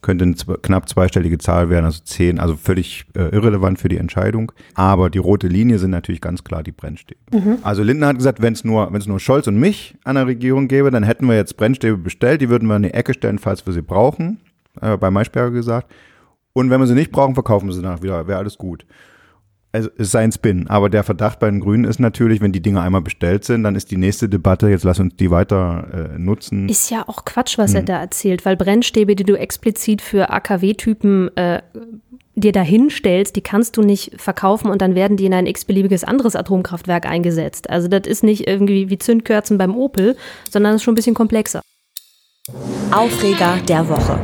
[0.02, 4.52] könnte eine knapp zweistellige Zahl werden, also zehn, also völlig äh, irrelevant für die Entscheidung.
[4.74, 7.20] Aber die rote Linie sind natürlich ganz klar die Brennstäbe.
[7.32, 7.60] Mhm.
[7.62, 10.26] Also Lindner hat gesagt, wenn es nur, wenn es nur Scholz und mich an der
[10.26, 13.38] Regierung gäbe, dann hätten wir jetzt Brennstäbe bestellt, die würden wir in die Ecke stellen,
[13.38, 14.40] falls wir sie brauchen
[14.80, 15.92] äh, bei Maischberger gesagt.
[16.54, 18.86] Und wenn wir sie nicht brauchen, verkaufen wir sie danach wieder, wäre alles gut.
[19.74, 22.62] Also es sei ein Spin, aber der Verdacht bei den Grünen ist natürlich, wenn die
[22.62, 26.20] Dinge einmal bestellt sind, dann ist die nächste Debatte, jetzt lass uns die weiter äh,
[26.20, 26.68] nutzen.
[26.68, 27.78] Ist ja auch Quatsch, was hm.
[27.78, 31.62] er da erzählt, weil Brennstäbe, die du explizit für AKW-Typen äh,
[32.36, 36.04] dir da hinstellst, die kannst du nicht verkaufen und dann werden die in ein x-beliebiges
[36.04, 37.70] anderes Atomkraftwerk eingesetzt.
[37.70, 40.18] Also das ist nicht irgendwie wie Zündkerzen beim Opel,
[40.50, 41.62] sondern ist schon ein bisschen komplexer.
[42.92, 44.20] Aufreger der Woche.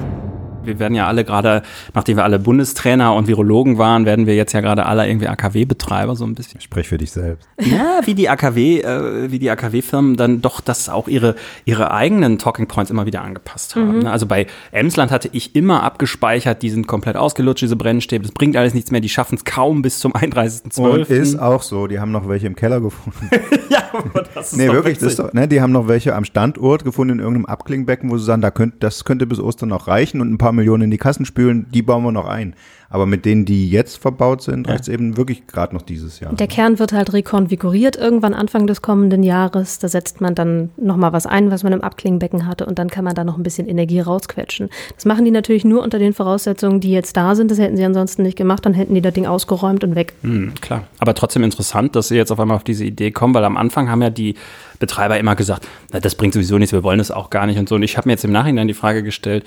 [0.68, 4.54] Wir werden ja alle gerade, nachdem wir alle Bundestrainer und Virologen waren, werden wir jetzt
[4.54, 6.62] ja gerade alle irgendwie AKW-Betreiber so ein bisschen.
[6.62, 7.48] Sprech für dich selbst.
[7.60, 12.38] Ja, wie die AKW, äh, wie die AKW-Firmen dann doch das auch ihre, ihre eigenen
[12.38, 13.98] Talking Points immer wieder angepasst haben.
[13.98, 14.04] Mhm.
[14.04, 14.12] Ne?
[14.12, 18.56] Also bei Emsland hatte ich immer abgespeichert, die sind komplett ausgelutscht, diese Brennstäbe, das bringt
[18.56, 20.80] alles nichts mehr, die schaffen es kaum bis zum 31.12.
[20.80, 23.30] Und ist auch so, die haben noch welche im Keller gefunden.
[23.70, 26.26] ja, aber das ist Nee, wirklich, das ist doch, ne, die haben noch welche am
[26.26, 29.88] Standort gefunden in irgendeinem Abklingbecken, wo sie sagen, da könnt, das könnte bis Ostern noch
[29.88, 32.54] reichen und ein paar Millionen in die Kassen spülen, die bauen wir noch ein.
[32.90, 34.72] Aber mit denen, die jetzt verbaut sind, ja.
[34.72, 36.34] reicht es eben wirklich gerade noch dieses Jahr.
[36.34, 39.80] Der Kern wird halt rekonfiguriert irgendwann Anfang des kommenden Jahres.
[39.80, 43.04] Da setzt man dann nochmal was ein, was man im Abklingbecken hatte und dann kann
[43.04, 44.70] man da noch ein bisschen Energie rausquetschen.
[44.96, 47.52] Das machen die natürlich nur unter den Voraussetzungen, die jetzt da sind.
[47.52, 50.14] Das hätten sie ansonsten nicht gemacht, dann hätten die das Ding ausgeräumt und weg.
[50.22, 50.84] Mhm, klar.
[51.00, 53.90] Aber trotzdem interessant, dass sie jetzt auf einmal auf diese Idee kommen, weil am Anfang
[53.90, 54.36] haben ja die
[54.80, 57.68] Betreiber immer gesagt, na, das bringt sowieso nichts, wir wollen es auch gar nicht und
[57.68, 57.76] so.
[57.76, 59.44] Und ich habe mir jetzt im Nachhinein die Frage gestellt,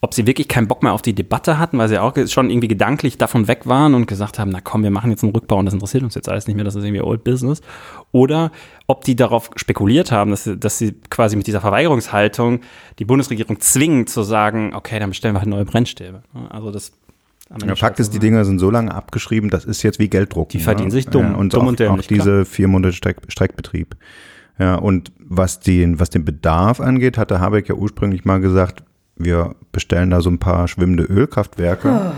[0.00, 2.68] ob sie wirklich keinen Bock mehr auf die Debatte hatten, weil sie auch schon irgendwie
[2.68, 5.64] gedanklich davon weg waren und gesagt haben, na komm, wir machen jetzt einen Rückbau und
[5.64, 7.60] das interessiert uns jetzt alles nicht mehr, das ist irgendwie Old Business.
[8.12, 8.52] Oder
[8.86, 12.60] ob die darauf spekuliert haben, dass sie, dass sie quasi mit dieser Verweigerungshaltung
[13.00, 16.22] die Bundesregierung zwingen zu sagen, okay, dann bestellen wir halt neue Brennstäbe.
[16.48, 16.92] Also das
[17.66, 20.50] ja, Fakt ist, die Dinger sind so lange abgeschrieben, das ist jetzt wie Gelddruck.
[20.50, 20.92] Die verdienen ne?
[20.92, 22.06] sich dumm, ja, und dumm auch, und dämlich.
[22.06, 23.96] Auch diese vier Monate Streck, Streckbetrieb.
[24.58, 28.82] Ja, und was den, was den Bedarf angeht, hatte Habeck ja ursprünglich mal gesagt,
[29.18, 31.88] wir bestellen da so ein paar schwimmende Ölkraftwerke.
[31.88, 32.12] Oh.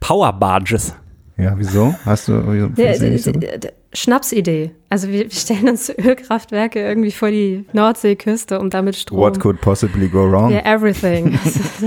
[0.00, 0.94] Power Barges.
[1.36, 1.94] Ja, wieso?
[2.04, 4.72] Hast du wieso, der, so Schnapsidee.
[4.88, 9.20] Also wir stellen uns Ölkraftwerke irgendwie vor die Nordseeküste, um damit Strom.
[9.20, 10.50] What could possibly go wrong?
[10.50, 11.38] Yeah, everything.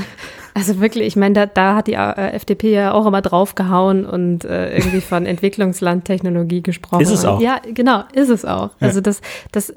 [0.53, 4.45] also wirklich, ich meine, da, da hat die äh, FDP ja auch immer draufgehauen und
[4.45, 7.01] äh, irgendwie von Entwicklungslandtechnologie gesprochen.
[7.01, 7.41] Ist es auch?
[7.41, 8.69] Ja, genau, ist es auch.
[8.79, 8.87] Ja.
[8.87, 9.21] Also das,
[9.51, 9.73] das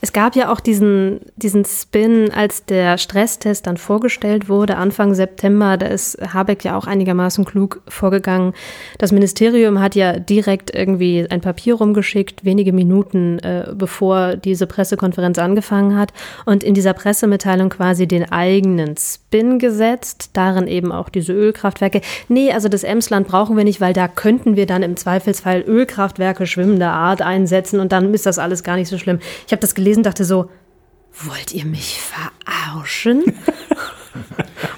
[0.00, 5.76] es gab ja auch diesen, diesen Spin, als der Stresstest dann vorgestellt wurde, Anfang September.
[5.76, 8.54] Da ist Habeck ja auch einigermaßen klug vorgegangen.
[8.98, 15.38] Das Ministerium hat ja direkt irgendwie ein Papier rumgeschickt, wenige Minuten äh, bevor diese Pressekonferenz
[15.38, 16.12] angefangen hat.
[16.44, 20.30] Und in dieser Pressemitteilung quasi den eigenen Spin gesetzt.
[20.34, 22.02] Darin eben auch diese Ölkraftwerke.
[22.28, 26.46] Nee, also das Emsland brauchen wir nicht, weil da könnten wir dann im Zweifelsfall Ölkraftwerke
[26.46, 29.18] schwimmender Art einsetzen und dann ist das alles gar nicht so schlimm.
[29.46, 30.50] Ich habe das gelesen, dachte so,
[31.12, 33.24] wollt ihr mich verarschen?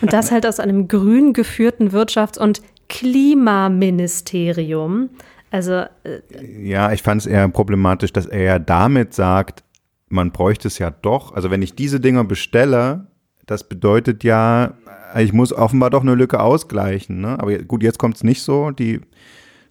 [0.01, 5.11] und das halt aus einem grün geführten Wirtschafts- und Klimaministerium.
[5.51, 6.21] Also äh,
[6.63, 9.65] ja, ich fand es eher problematisch, dass er ja damit sagt,
[10.09, 11.35] man bräuchte es ja doch.
[11.35, 13.07] Also wenn ich diese Dinger bestelle,
[13.47, 14.75] das bedeutet ja,
[15.19, 17.21] ich muss offenbar doch eine Lücke ausgleichen.
[17.21, 17.39] Ne?
[17.41, 18.71] Aber gut, jetzt kommt es nicht so.
[18.71, 19.01] Die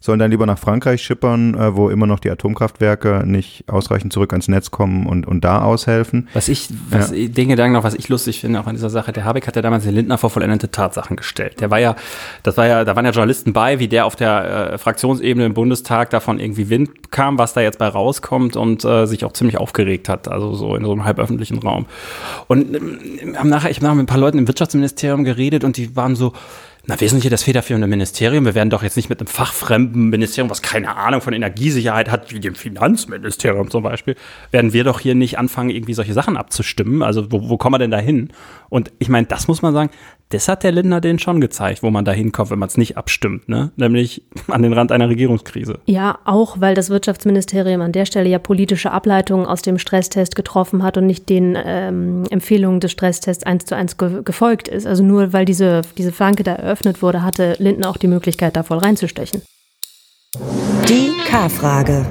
[0.00, 4.32] sollen dann lieber nach Frankreich schippern, äh, wo immer noch die Atomkraftwerke nicht ausreichend zurück
[4.32, 6.28] ans Netz kommen und, und da aushelfen.
[6.32, 7.28] Was ich, was ja.
[7.28, 9.62] den Gedanken noch, was ich lustig finde auch an dieser Sache, der Habeck hat ja
[9.62, 11.60] damals den Lindner vor vollendete Tatsachen gestellt.
[11.60, 11.96] Der war ja,
[12.42, 15.54] das war ja, da waren ja Journalisten bei, wie der auf der äh, Fraktionsebene im
[15.54, 19.58] Bundestag davon irgendwie Wind kam, was da jetzt bei rauskommt und äh, sich auch ziemlich
[19.58, 21.84] aufgeregt hat, also so in so einem halböffentlichen Raum.
[22.48, 26.16] Und ähm, nachher, ich habe mit ein paar Leuten im Wirtschaftsministerium geredet und die waren
[26.16, 26.32] so,
[26.86, 28.44] na, wir sind hier das federführende Ministerium.
[28.44, 32.32] Wir werden doch jetzt nicht mit einem fachfremden Ministerium, was keine Ahnung von Energiesicherheit hat,
[32.32, 34.16] wie dem Finanzministerium zum Beispiel,
[34.50, 37.02] werden wir doch hier nicht anfangen, irgendwie solche Sachen abzustimmen.
[37.02, 38.30] Also wo, wo kommen wir denn da hin?
[38.70, 39.90] Und ich meine, das muss man sagen,
[40.30, 42.96] das hat der Lindner denen schon gezeigt, wo man da hinkommt, wenn man es nicht
[42.96, 43.72] abstimmt, ne?
[43.76, 45.80] Nämlich an den Rand einer Regierungskrise.
[45.86, 50.82] Ja, auch weil das Wirtschaftsministerium an der Stelle ja politische Ableitungen aus dem Stresstest getroffen
[50.82, 54.86] hat und nicht den ähm, Empfehlungen des Stresstests eins zu eins ge gefolgt ist.
[54.86, 58.62] Also nur weil diese, diese Flanke da eröffnet wurde, hatte Lindner auch die Möglichkeit, da
[58.62, 59.42] voll reinzustechen.
[60.88, 62.06] Die K-Frage.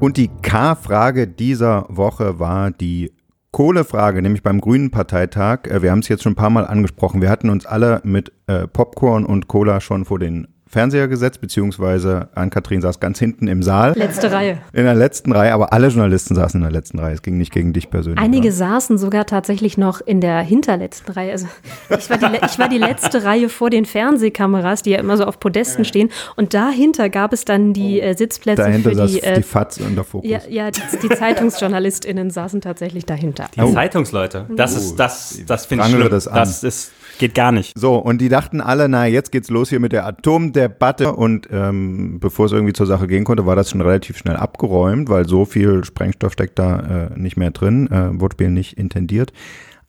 [0.00, 3.12] Und die K-Frage dieser Woche war die
[3.52, 5.66] Kohlefrage, nämlich beim Grünen Parteitag.
[5.68, 7.20] Äh, wir haben es jetzt schon ein paar Mal angesprochen.
[7.20, 12.28] Wir hatten uns alle mit äh, Popcorn und Cola schon vor den Fernseher gesetzt, beziehungsweise
[12.34, 13.92] Ann-Kathrin saß ganz hinten im Saal.
[13.94, 14.56] Letzte Reihe.
[14.72, 17.12] In der letzten Reihe, aber alle Journalisten saßen in der letzten Reihe.
[17.12, 18.18] Es ging nicht gegen dich persönlich.
[18.18, 18.56] Einige oder?
[18.56, 21.32] saßen sogar tatsächlich noch in der hinterletzten Reihe.
[21.32, 21.46] Also
[21.90, 25.26] ich war, die, ich war die letzte Reihe vor den Fernsehkameras, die ja immer so
[25.26, 26.08] auf Podesten stehen.
[26.36, 29.94] Und dahinter gab es dann die äh, Sitzplätze dahinter für die, äh, die FATS und
[29.94, 30.30] der Fokus.
[30.30, 33.44] Ja, ja die, die ZeitungsjournalistInnen saßen tatsächlich dahinter.
[33.54, 33.74] Die oh.
[33.74, 34.46] Zeitungsleute.
[34.56, 36.08] Das ist, das, das finde ich.
[36.08, 37.78] Das, das ist Geht gar nicht.
[37.78, 41.12] So, und die dachten alle, na, jetzt geht's los hier mit der Atomdebatte.
[41.12, 45.08] Und ähm, bevor es irgendwie zur Sache gehen konnte, war das schon relativ schnell abgeräumt,
[45.08, 49.32] weil so viel Sprengstoff steckt da äh, nicht mehr drin, äh, wurde mir nicht intendiert.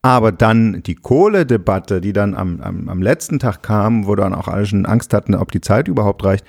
[0.01, 4.49] Aber dann die Kohledebatte, die dann am, am, am letzten Tag kam, wo dann auch
[4.49, 6.45] alle schon Angst hatten, ob die Zeit überhaupt reicht,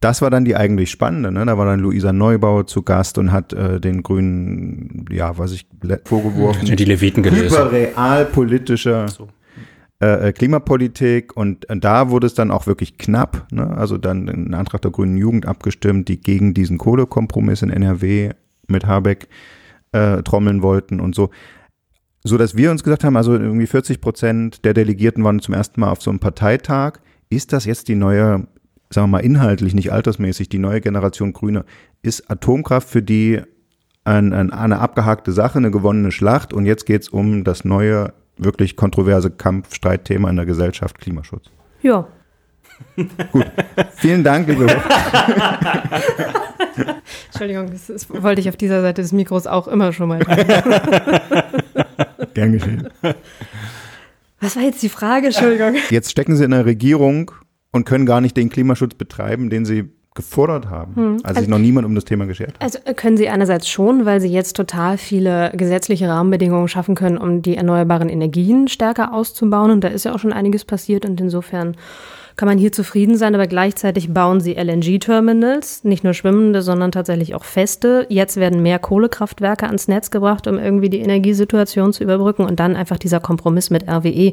[0.00, 1.30] das war dann die eigentlich spannende.
[1.32, 1.46] Ne?
[1.46, 5.66] Da war dann Luisa Neubauer zu Gast und hat äh, den Grünen, ja, was ich
[6.04, 7.44] vorgeworfen, die Leviten gelesen.
[7.44, 9.28] hyperrealpolitischer so
[10.04, 13.46] äh, Klimapolitik und äh, da wurde es dann auch wirklich knapp.
[13.52, 13.76] Ne?
[13.76, 18.30] Also dann ein Antrag der Grünen Jugend abgestimmt, die gegen diesen Kohlekompromiss in NRW
[18.66, 19.28] mit Habeck
[19.92, 21.30] äh, trommeln wollten und so.
[22.22, 25.80] So dass wir uns gesagt haben, also irgendwie 40 Prozent der Delegierten waren zum ersten
[25.80, 27.00] Mal auf so einem Parteitag.
[27.28, 28.46] Ist das jetzt die neue,
[28.90, 31.64] sagen wir mal inhaltlich, nicht altersmäßig, die neue Generation Grüne?
[32.02, 33.42] Ist Atomkraft für die
[34.04, 38.12] ein, ein, eine abgehakte Sache, eine gewonnene Schlacht und jetzt geht es um das neue,
[38.36, 41.50] wirklich kontroverse Kampfstreitthema in der Gesellschaft, Klimaschutz.
[41.82, 42.06] Ja.
[43.32, 43.46] Gut.
[43.96, 44.66] Vielen Dank, liebe
[47.26, 50.18] Entschuldigung, das, das, wollte ich auf dieser Seite des Mikros auch immer schon mal.
[52.34, 52.88] Gern geschehen.
[54.40, 55.26] Was war jetzt die Frage?
[55.26, 55.76] Entschuldigung.
[55.90, 57.30] Jetzt stecken Sie in der Regierung
[57.70, 61.12] und können gar nicht den Klimaschutz betreiben, den Sie gefordert haben, hm.
[61.24, 62.62] als sich also, noch niemand um das Thema geschert hat.
[62.62, 67.42] Also können Sie einerseits schon, weil Sie jetzt total viele gesetzliche Rahmenbedingungen schaffen können, um
[67.42, 69.72] die erneuerbaren Energien stärker auszubauen.
[69.72, 71.76] Und da ist ja auch schon einiges passiert und insofern
[72.36, 77.34] kann man hier zufrieden sein, aber gleichzeitig bauen sie LNG-Terminals, nicht nur schwimmende, sondern tatsächlich
[77.34, 78.06] auch feste.
[78.08, 82.74] Jetzt werden mehr Kohlekraftwerke ans Netz gebracht, um irgendwie die Energiesituation zu überbrücken und dann
[82.74, 84.32] einfach dieser Kompromiss mit RWE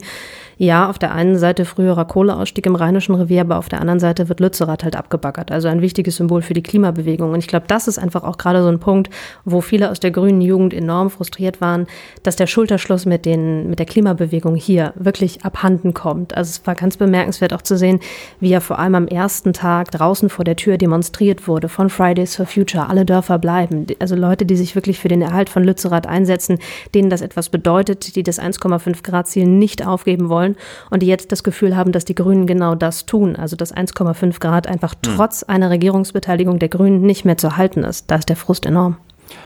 [0.62, 4.30] ja, auf der einen Seite früherer Kohleausstieg im Rheinischen Revier, aber auf der anderen Seite
[4.30, 5.52] wird Lützerath halt abgebaggert.
[5.52, 7.32] Also ein wichtiges Symbol für die Klimabewegung.
[7.32, 9.10] Und ich glaube, das ist einfach auch gerade so ein Punkt,
[9.44, 11.88] wo viele aus der grünen Jugend enorm frustriert waren,
[12.22, 16.38] dass der Schulterschluss mit, den, mit der Klimabewegung hier wirklich abhanden kommt.
[16.38, 18.00] Also es war ganz bemerkenswert auch zu sehen,
[18.40, 22.36] wie ja vor allem am ersten Tag draußen vor der Tür demonstriert wurde von Fridays
[22.36, 23.88] for Future, alle Dörfer bleiben.
[23.98, 26.60] Also Leute, die sich wirklich für den Erhalt von Lützerath einsetzen,
[26.94, 30.56] denen das etwas bedeutet, die das 1,5 Grad Ziel nicht aufgeben wollen wollen
[30.90, 34.40] und die jetzt das Gefühl haben, dass die Grünen genau das tun, also dass 1,5
[34.40, 35.16] Grad einfach hm.
[35.16, 38.10] trotz einer Regierungsbeteiligung der Grünen nicht mehr zu halten ist.
[38.10, 38.98] Da ist der Frust enorm.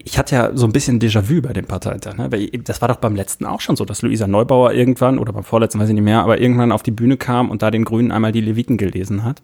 [0.03, 2.17] Ich hatte ja so ein bisschen Déjà-vu bei dem Parteitag.
[2.17, 2.29] Ne?
[2.63, 5.79] Das war doch beim letzten auch schon so, dass Luisa Neubauer irgendwann, oder beim vorletzten
[5.79, 8.31] weiß ich nicht mehr, aber irgendwann auf die Bühne kam und da den Grünen einmal
[8.31, 9.41] die Leviten gelesen hat.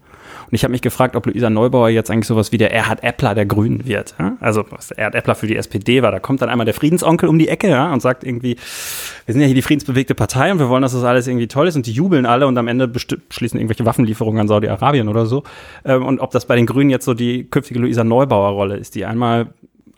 [0.47, 3.35] Und ich habe mich gefragt, ob Luisa Neubauer jetzt eigentlich sowas wie der Erhard Eppler
[3.35, 4.15] der Grünen wird.
[4.19, 4.37] Ja?
[4.39, 6.11] Also was Erhard Eppler für die SPD war.
[6.11, 7.91] Da kommt dann einmal der Friedensonkel um die Ecke ja?
[7.91, 8.57] und sagt irgendwie,
[9.25, 11.67] wir sind ja hier die friedensbewegte Partei und wir wollen, dass das alles irgendwie toll
[11.67, 15.43] ist und die jubeln alle und am Ende beschließen irgendwelche Waffenlieferungen an Saudi-Arabien oder so.
[15.85, 19.05] Ähm, und ob das bei den Grünen jetzt so die künftige Luisa Neubauer-Rolle ist, die
[19.05, 19.47] einmal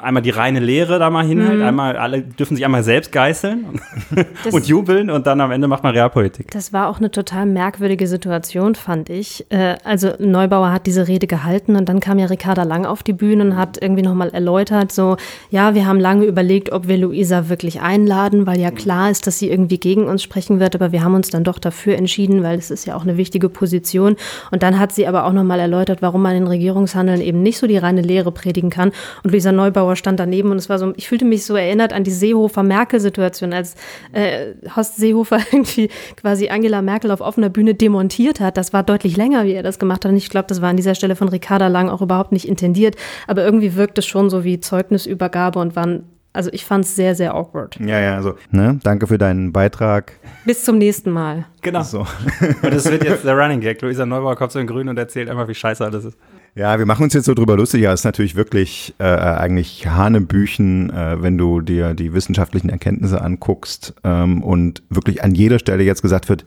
[0.03, 1.65] einmal die reine Lehre da mal hinhält, mhm.
[1.65, 5.83] einmal alle dürfen sich einmal selbst geißeln und, und, jubeln und dann am Ende macht
[5.83, 6.51] man Realpolitik.
[6.51, 9.45] Das war auch eine total merkwürdige Situation, fand ich.
[9.49, 13.13] Äh, also Neubauer hat diese Rede gehalten und dann kam ja Ricarda Lang auf die
[13.13, 15.17] Bühne und hat irgendwie nochmal erläutert, so,
[15.49, 19.39] ja, wir haben lange überlegt, ob wir Luisa wirklich einladen, weil ja klar ist, dass
[19.39, 22.57] sie irgendwie gegen uns sprechen wird, aber wir haben uns dann doch dafür entschieden, weil
[22.57, 24.15] es ist ja auch eine wichtige Position.
[24.51, 27.67] Und dann hat sie aber auch nochmal erläutert, warum man in Regierungshandeln eben nicht so
[27.67, 28.91] die reine Lehre predigen kann.
[29.23, 31.93] Und Luisa Neubauer Zuschauer stand daneben und es war so, ich fühlte mich so erinnert
[31.93, 33.75] an die Seehofer-Merkel-Situation, als
[34.11, 38.57] äh, Horst Seehofer irgendwie quasi Angela Merkel auf offener Bühne demontiert hat.
[38.57, 40.11] Das war deutlich länger, wie er das gemacht hat.
[40.11, 42.95] Und ich glaube, das war an dieser Stelle von Ricarda Lang auch überhaupt nicht intendiert.
[43.27, 46.03] Aber irgendwie wirkt es schon so wie Zeugnisübergabe und waren
[46.35, 47.79] also ich fand es sehr, sehr awkward.
[47.79, 50.13] Ja, ja, also, ne, danke für deinen Beitrag.
[50.45, 51.45] Bis zum nächsten Mal.
[51.61, 51.83] Genau.
[51.83, 51.99] So.
[51.99, 53.79] und das wird jetzt der Running Gag.
[53.83, 56.17] Luisa Neubauer kommt so in Grün und erzählt einfach, wie scheiße alles ist.
[56.55, 60.91] Ja, wir machen uns jetzt so drüber lustig, ja, ist natürlich wirklich äh, eigentlich Hanebüchen,
[60.91, 66.03] äh, wenn du dir die wissenschaftlichen Erkenntnisse anguckst ähm, und wirklich an jeder Stelle jetzt
[66.03, 66.45] gesagt wird,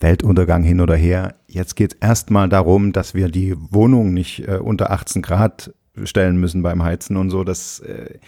[0.00, 1.36] Weltuntergang hin oder her.
[1.46, 6.38] Jetzt geht es erstmal darum, dass wir die Wohnung nicht äh, unter 18 Grad stellen
[6.38, 7.44] müssen beim Heizen und so.
[7.44, 8.18] Das, äh,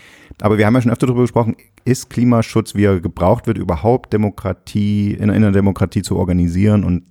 [0.40, 4.12] aber wir haben ja schon öfter darüber gesprochen, ist Klimaschutz, wie er gebraucht wird, überhaupt
[4.12, 7.02] Demokratie, in, in einer Demokratie zu organisieren und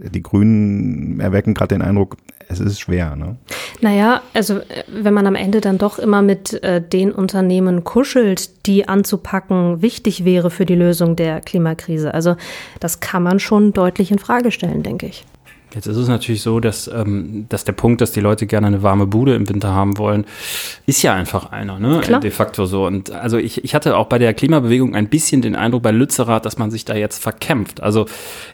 [0.00, 2.16] die Grünen erwecken gerade den Eindruck,
[2.48, 3.16] es ist schwer.
[3.16, 3.36] Ne?
[3.80, 8.66] Naja, also äh, wenn man am Ende dann doch immer mit äh, den Unternehmen kuschelt,
[8.66, 12.12] die anzupacken wichtig wäre für die Lösung der Klimakrise.
[12.14, 12.36] Also
[12.80, 15.24] das kann man schon deutlich in Frage stellen, denke ich.
[15.74, 18.82] Jetzt ist es natürlich so, dass, ähm, dass der Punkt, dass die Leute gerne eine
[18.82, 20.24] warme Bude im Winter haben wollen,
[20.86, 22.00] ist ja einfach einer, ne?
[22.00, 22.20] Klar.
[22.20, 22.86] De facto so.
[22.86, 26.46] Und also ich, ich hatte auch bei der Klimabewegung ein bisschen den Eindruck bei Lützerath,
[26.46, 27.82] dass man sich da jetzt verkämpft.
[27.82, 28.06] Also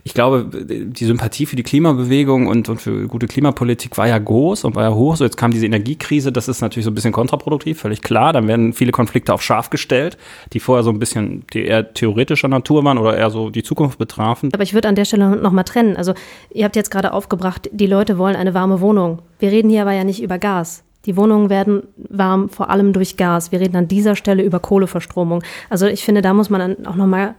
[0.04, 4.64] ich glaube, die Sympathie für die Klimabewegung und, und für gute Klimapolitik war ja groß
[4.64, 5.16] und war ja hoch.
[5.16, 8.32] So jetzt kam diese Energiekrise, das ist natürlich so ein bisschen kontraproduktiv, völlig klar.
[8.32, 10.16] Dann werden viele Konflikte auf scharf gestellt,
[10.52, 13.98] die vorher so ein bisschen die eher theoretischer Natur waren oder eher so die Zukunft
[13.98, 14.50] betrafen.
[14.52, 15.96] Aber ich würde an der Stelle nochmal trennen.
[15.96, 16.14] Also
[16.52, 19.20] ihr habt jetzt gerade aufgebracht, die Leute wollen eine warme Wohnung.
[19.38, 20.82] Wir reden hier aber ja nicht über Gas.
[21.06, 23.52] Die Wohnungen werden warm, vor allem durch Gas.
[23.52, 25.42] Wir reden an dieser Stelle über Kohleverstromung.
[25.70, 27.34] Also ich finde, da muss man auch nochmal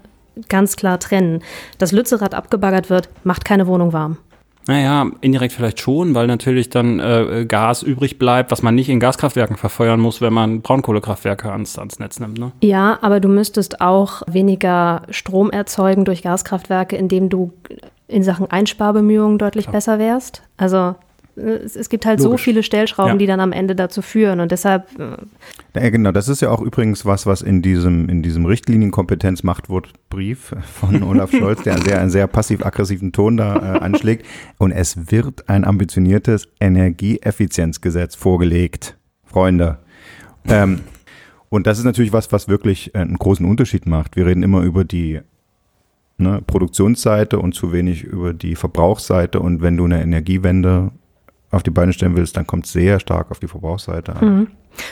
[0.49, 1.43] ganz klar trennen.
[1.77, 4.17] Dass Lützerath abgebaggert wird, macht keine Wohnung warm.
[4.67, 8.99] Naja, indirekt vielleicht schon, weil natürlich dann äh, Gas übrig bleibt, was man nicht in
[8.99, 12.37] Gaskraftwerken verfeuern muss, wenn man Braunkohlekraftwerke ans, ans Netz nimmt.
[12.37, 12.51] Ne?
[12.61, 17.53] Ja, aber du müsstest auch weniger Strom erzeugen durch Gaskraftwerke, indem du
[18.07, 19.71] in Sachen Einsparbemühungen deutlich ja.
[19.71, 20.43] besser wärst.
[20.57, 20.95] Also
[21.35, 22.31] es, es gibt halt Logisch.
[22.31, 23.17] so viele Stellschrauben, ja.
[23.17, 24.87] die dann am Ende dazu führen und deshalb.
[24.99, 25.17] Äh
[25.75, 31.03] ja, genau, das ist ja auch übrigens was, was in diesem, in diesem Richtlinienkompetenzmachtwortbrief von
[31.03, 34.25] Olaf Scholz, der sehr, einen sehr passiv-aggressiven Ton da äh, anschlägt.
[34.57, 39.79] Und es wird ein ambitioniertes Energieeffizienzgesetz vorgelegt, Freunde.
[40.47, 40.81] Ähm,
[41.49, 44.15] und das ist natürlich was, was wirklich äh, einen großen Unterschied macht.
[44.15, 45.19] Wir reden immer über die
[46.17, 49.39] ne, Produktionsseite und zu wenig über die Verbrauchsseite.
[49.39, 50.91] Und wenn du eine Energiewende
[51.51, 54.25] auf die Beine stellen willst, dann kommt es sehr stark auf die Verbrauchsseite an.
[54.25, 54.47] Mhm.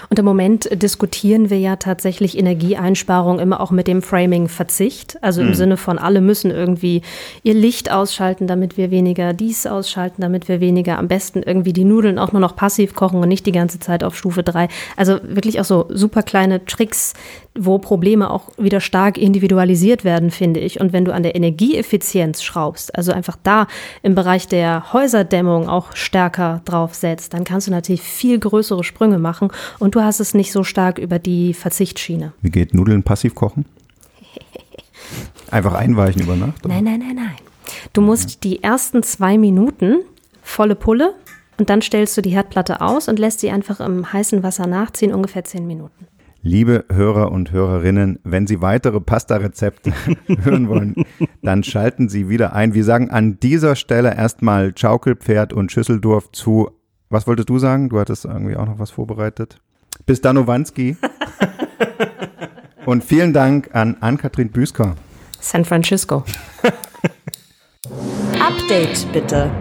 [0.10, 5.18] Und im Moment diskutieren wir ja tatsächlich Energieeinsparung immer auch mit dem Framing Verzicht.
[5.24, 5.54] Also im mhm.
[5.54, 7.02] Sinne von, alle müssen irgendwie
[7.44, 11.86] ihr Licht ausschalten, damit wir weniger dies ausschalten, damit wir weniger am besten irgendwie die
[11.86, 14.68] Nudeln auch nur noch passiv kochen und nicht die ganze Zeit auf Stufe 3.
[14.98, 17.14] Also wirklich auch so super kleine Tricks,
[17.56, 20.80] wo Probleme auch wieder stark individualisiert werden, finde ich.
[20.80, 23.68] Und wenn du an der Energieeffizienz schraubst, also einfach da
[24.02, 29.20] im Bereich der Häuserdämmung auch stärker drauf setzt, dann kannst du natürlich viel größere Sprünge
[29.20, 32.34] machen und du hast es nicht so stark über die Verzichtsschiene.
[32.42, 33.66] Wie geht Nudeln passiv kochen?
[35.52, 36.66] Einfach einweichen über Nacht?
[36.66, 36.76] Oder?
[36.76, 37.36] Nein, nein, nein, nein.
[37.94, 40.00] Du musst die ersten zwei Minuten
[40.42, 41.14] volle Pulle
[41.58, 45.14] und dann stellst du die Herdplatte aus und lässt sie einfach im heißen Wasser nachziehen,
[45.14, 46.08] ungefähr zehn Minuten.
[46.42, 49.92] Liebe Hörer und Hörerinnen, wenn Sie weitere Pasta-Rezepte
[50.44, 50.96] hören wollen,
[51.42, 52.74] dann schalten Sie wieder ein.
[52.74, 56.72] Wir sagen an dieser Stelle erstmal Schaukelpferd und Schüsseldorf zu.
[57.10, 57.90] Was wolltest du sagen?
[57.90, 59.58] Du hattest irgendwie auch noch was vorbereitet.
[60.06, 60.96] Bis dann, Ovanski.
[62.86, 64.96] und vielen Dank an Ann-Kathrin Büsker.
[65.42, 66.24] San Francisco.
[68.40, 69.52] Update bitte.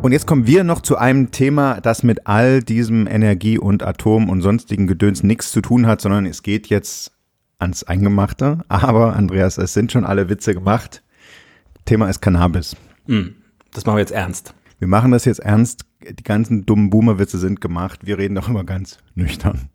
[0.00, 4.30] Und jetzt kommen wir noch zu einem Thema, das mit all diesem Energie und Atom
[4.30, 7.12] und sonstigen Gedöns nichts zu tun hat, sondern es geht jetzt
[7.58, 8.60] ans Eingemachte.
[8.68, 11.02] Aber Andreas, es sind schon alle Witze gemacht.
[11.84, 12.76] Thema ist Cannabis.
[13.06, 13.34] Hm,
[13.72, 14.54] das machen wir jetzt ernst.
[14.78, 15.84] Wir machen das jetzt ernst.
[16.08, 18.06] Die ganzen dummen Boomer-Witze sind gemacht.
[18.06, 19.68] Wir reden doch immer ganz nüchtern.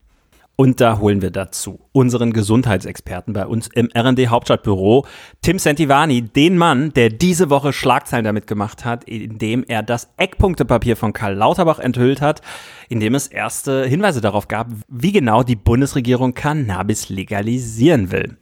[0.55, 5.07] Und da holen wir dazu unseren Gesundheitsexperten bei uns im R&D Hauptstadtbüro,
[5.41, 10.95] Tim Sentivani, den Mann, der diese Woche Schlagzeilen damit gemacht hat, indem er das Eckpunktepapier
[10.95, 12.41] von Karl Lauterbach enthüllt hat,
[12.87, 18.37] in dem es erste Hinweise darauf gab, wie genau die Bundesregierung Cannabis legalisieren will.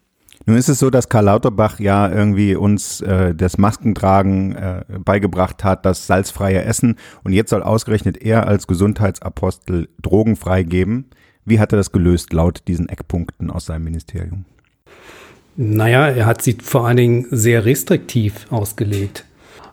[0.45, 5.63] Nun ist es so, dass Karl Lauterbach ja irgendwie uns äh, das Maskentragen äh, beigebracht
[5.63, 11.11] hat, das salzfreie Essen und jetzt soll ausgerechnet er als Gesundheitsapostel Drogen freigeben.
[11.45, 14.45] Wie hat er das gelöst, laut diesen Eckpunkten aus seinem Ministerium?
[15.57, 19.25] Naja, er hat sie vor allen Dingen sehr restriktiv ausgelegt.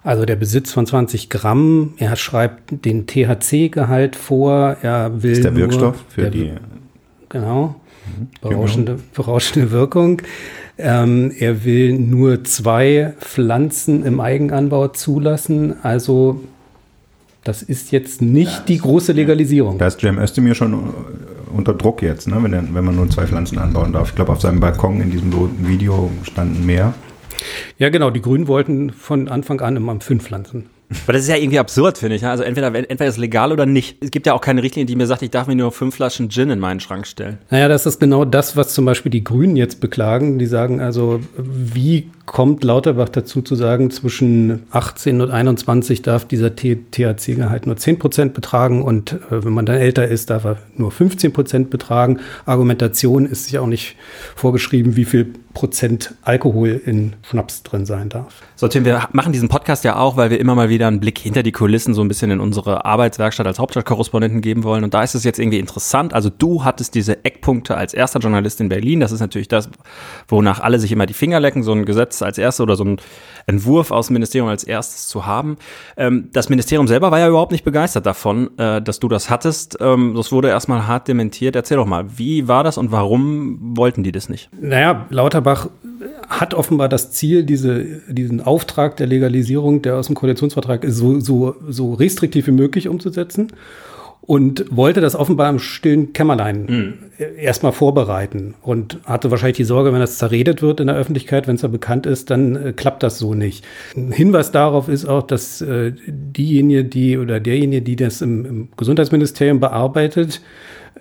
[0.02, 5.30] Also der Besitz von 20 Gramm, er schreibt den THC-Gehalt vor, er will.
[5.30, 6.52] Das ist der Wirkstoff für der, die.
[7.28, 7.76] Genau,
[8.06, 8.28] mhm.
[8.40, 10.22] berauschende, berauschende Wirkung.
[10.78, 15.74] Ähm, er will nur zwei Pflanzen im Eigenanbau zulassen.
[15.82, 16.40] Also
[17.44, 19.78] das ist jetzt nicht das, die große Legalisierung.
[19.78, 20.94] Da ist Cem Özdemir schon
[21.54, 22.36] unter Druck jetzt, ne?
[22.40, 24.10] wenn, er, wenn man nur zwei Pflanzen anbauen darf.
[24.10, 25.32] Ich glaube, auf seinem Balkon in diesem
[25.66, 26.94] Video standen mehr.
[27.78, 28.10] Ja, genau.
[28.10, 30.66] Die Grünen wollten von Anfang an immer fünf Pflanzen.
[31.04, 32.24] Aber das ist ja irgendwie absurd, finde ich.
[32.24, 34.02] Also entweder, entweder ist es legal oder nicht.
[34.02, 36.30] Es gibt ja auch keine Richtlinie, die mir sagt, ich darf mir nur fünf Flaschen
[36.30, 37.38] Gin in meinen Schrank stellen.
[37.50, 40.38] Naja, das ist genau das, was zum Beispiel die Grünen jetzt beklagen.
[40.38, 46.54] Die sagen also, wie kommt Lauterbach dazu zu sagen, zwischen 18 und 21 darf dieser
[46.54, 50.92] THC-Gehalt nur 10 Prozent betragen und äh, wenn man dann älter ist, darf er nur
[50.92, 52.20] 15 Prozent betragen.
[52.44, 53.96] Argumentation ist ja auch nicht
[54.36, 58.42] vorgeschrieben, wie viel Prozent Alkohol in Schnaps drin sein darf.
[58.54, 61.18] So, Tim, wir machen diesen Podcast ja auch, weil wir immer mal wieder einen Blick
[61.18, 64.84] hinter die Kulissen so ein bisschen in unsere Arbeitswerkstatt als Hauptstadtkorrespondenten geben wollen.
[64.84, 66.14] Und da ist es jetzt irgendwie interessant.
[66.14, 69.00] Also du hattest diese Eckpunkte als erster Journalist in Berlin.
[69.00, 69.68] Das ist natürlich das,
[70.28, 73.00] wonach alle sich immer die Finger lecken, so ein Gesetz als erstes oder so ein
[73.46, 75.56] Entwurf aus dem Ministerium als erstes zu haben.
[75.96, 79.78] Ähm, das Ministerium selber war ja überhaupt nicht begeistert davon, äh, dass du das hattest.
[79.80, 81.56] Ähm, das wurde erstmal hart dementiert.
[81.56, 84.50] Erzähl doch mal, wie war das und warum wollten die das nicht?
[84.60, 85.68] Naja, Lauterbach
[86.28, 91.18] hat offenbar das Ziel, diese, diesen Auftrag der Legalisierung, der aus dem Koalitionsvertrag ist, so,
[91.20, 93.52] so, so restriktiv wie möglich umzusetzen
[94.28, 96.94] und wollte das offenbar im stillen Kämmerlein mhm.
[97.38, 101.54] erstmal vorbereiten und hatte wahrscheinlich die Sorge, wenn das zerredet wird in der Öffentlichkeit, wenn
[101.54, 103.64] es da bekannt ist, dann äh, klappt das so nicht.
[103.96, 108.68] Ein Hinweis darauf ist auch, dass äh, diejenige, die oder derjenige, die das im, im
[108.76, 110.42] Gesundheitsministerium bearbeitet,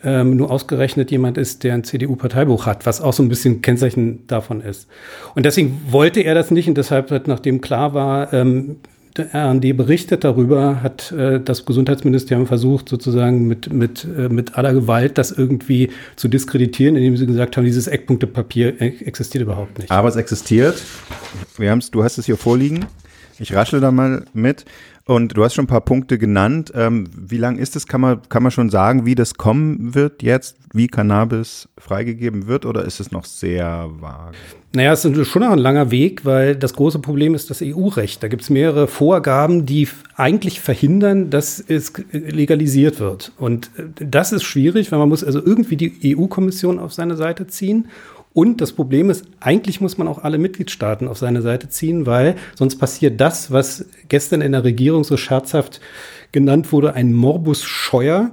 [0.05, 4.25] ähm, nur ausgerechnet jemand ist, der ein CDU-Parteibuch hat, was auch so ein bisschen Kennzeichen
[4.27, 4.87] davon ist.
[5.35, 8.77] Und deswegen wollte er das nicht und deshalb, nachdem klar war, ähm,
[9.17, 14.73] der RND berichtet darüber, hat äh, das Gesundheitsministerium versucht, sozusagen mit, mit, äh, mit aller
[14.73, 19.91] Gewalt das irgendwie zu diskreditieren, indem sie gesagt haben, dieses Eckpunktepapier existiert überhaupt nicht.
[19.91, 20.81] Aber es existiert.
[21.57, 22.85] Wir du hast es hier vorliegen.
[23.39, 24.65] Ich raschle da mal mit.
[25.07, 26.73] Und du hast schon ein paar Punkte genannt.
[26.75, 27.87] Ähm, wie lang ist es?
[27.87, 32.65] Kann man, kann man schon sagen, wie das kommen wird jetzt, wie Cannabis freigegeben wird,
[32.65, 34.35] oder ist es noch sehr vage?
[34.73, 38.21] Naja, es ist schon noch ein langer Weg, weil das große Problem ist das EU-Recht.
[38.21, 43.31] Da gibt es mehrere Vorgaben, die eigentlich verhindern, dass es legalisiert wird.
[43.37, 47.47] Und äh, das ist schwierig, weil man muss also irgendwie die EU-Kommission auf seine Seite
[47.47, 47.87] ziehen.
[48.37, 52.35] Und das Problem ist, eigentlich muss man auch alle Mitgliedstaaten auf seine Seite ziehen, weil
[52.53, 55.81] sonst passiert das, was gestern in der Regierung so scherzhaft
[56.31, 58.29] genannt wurde, ein Morbus Scheuer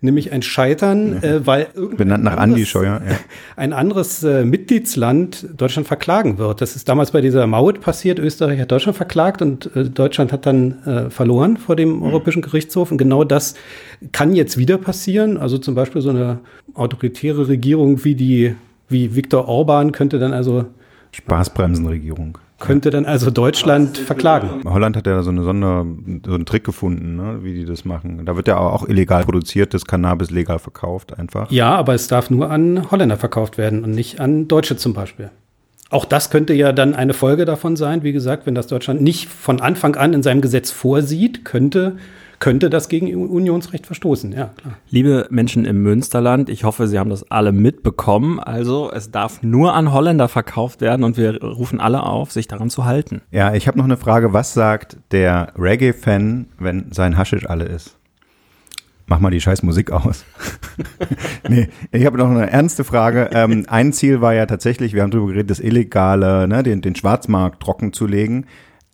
[0.00, 1.28] nämlich ein Scheitern, ja.
[1.28, 1.66] äh, weil
[1.96, 3.16] benannt nach Andi Scheuer, ja.
[3.56, 6.62] ein anderes äh, Mitgliedsland Deutschland verklagen wird.
[6.62, 8.18] Das ist damals bei dieser Maut passiert.
[8.18, 12.02] Österreich hat Deutschland verklagt und äh, Deutschland hat dann äh, verloren vor dem mhm.
[12.02, 12.90] Europäischen Gerichtshof.
[12.90, 13.54] Und genau das
[14.12, 15.38] kann jetzt wieder passieren.
[15.38, 16.40] Also zum Beispiel so eine
[16.74, 18.54] autoritäre Regierung wie die
[18.88, 20.66] wie Viktor Orban könnte dann also
[21.12, 22.38] Spaßbremsenregierung.
[22.58, 24.62] Könnte dann also Deutschland verklagen.
[24.64, 25.84] Holland hat ja so, eine Sonder,
[26.24, 28.24] so einen Trick gefunden, ne, wie die das machen.
[28.24, 31.50] Da wird ja auch illegal produziertes Cannabis legal verkauft einfach.
[31.50, 35.30] Ja, aber es darf nur an Holländer verkauft werden und nicht an Deutsche zum Beispiel.
[35.90, 38.02] Auch das könnte ja dann eine Folge davon sein.
[38.02, 41.96] Wie gesagt, wenn das Deutschland nicht von Anfang an in seinem Gesetz vorsieht, könnte
[42.44, 44.74] könnte das gegen Unionsrecht verstoßen, ja klar.
[44.90, 48.38] Liebe Menschen im Münsterland, ich hoffe, Sie haben das alle mitbekommen.
[48.38, 52.68] Also es darf nur an Holländer verkauft werden und wir rufen alle auf, sich daran
[52.68, 53.22] zu halten.
[53.30, 54.34] Ja, ich habe noch eine Frage.
[54.34, 57.96] Was sagt der Reggae-Fan, wenn sein Haschisch alle ist?
[59.06, 60.26] Mach mal die scheiß Musik aus.
[61.48, 63.30] nee, ich habe noch eine ernste Frage.
[63.32, 66.94] Ähm, ein Ziel war ja tatsächlich, wir haben darüber geredet, das Illegale, ne, den, den
[66.94, 68.44] Schwarzmarkt trocken zu legen.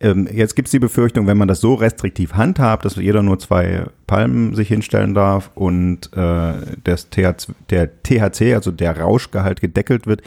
[0.01, 3.37] Ähm, jetzt gibt es die Befürchtung, wenn man das so restriktiv handhabt, dass jeder nur
[3.37, 10.07] zwei Palmen sich hinstellen darf und äh, das THC, der THC, also der Rauschgehalt gedeckelt
[10.07, 10.23] wird,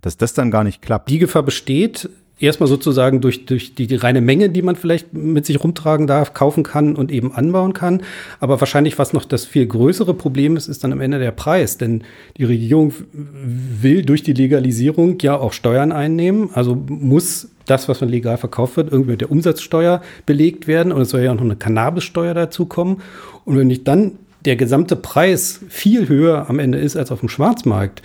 [0.00, 1.10] dass das dann gar nicht klappt.
[1.10, 2.08] Die Gefahr besteht,
[2.40, 6.34] erstmal sozusagen durch, durch die, die reine Menge, die man vielleicht mit sich rumtragen darf,
[6.34, 8.02] kaufen kann und eben anbauen kann.
[8.40, 11.78] Aber wahrscheinlich, was noch das viel größere Problem ist, ist dann am Ende der Preis.
[11.78, 12.04] Denn
[12.36, 16.50] die Regierung will durch die Legalisierung ja auch Steuern einnehmen.
[16.52, 20.92] Also muss das, was man legal verkauft wird, irgendwie mit der Umsatzsteuer belegt werden.
[20.92, 22.98] Und es soll ja auch noch eine Cannabissteuer dazukommen.
[23.44, 24.12] Und wenn nicht dann
[24.48, 28.00] der gesamte Preis viel höher am Ende ist als auf dem Schwarzmarkt,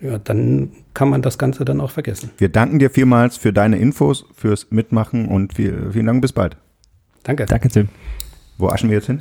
[0.00, 2.30] ja, dann kann man das Ganze dann auch vergessen.
[2.38, 6.56] Wir danken dir vielmals für deine Infos, fürs Mitmachen und viel, vielen Dank, bis bald.
[7.24, 7.44] Danke.
[7.44, 7.90] Danke, Tim.
[8.56, 9.18] Wo aschen wir jetzt hin?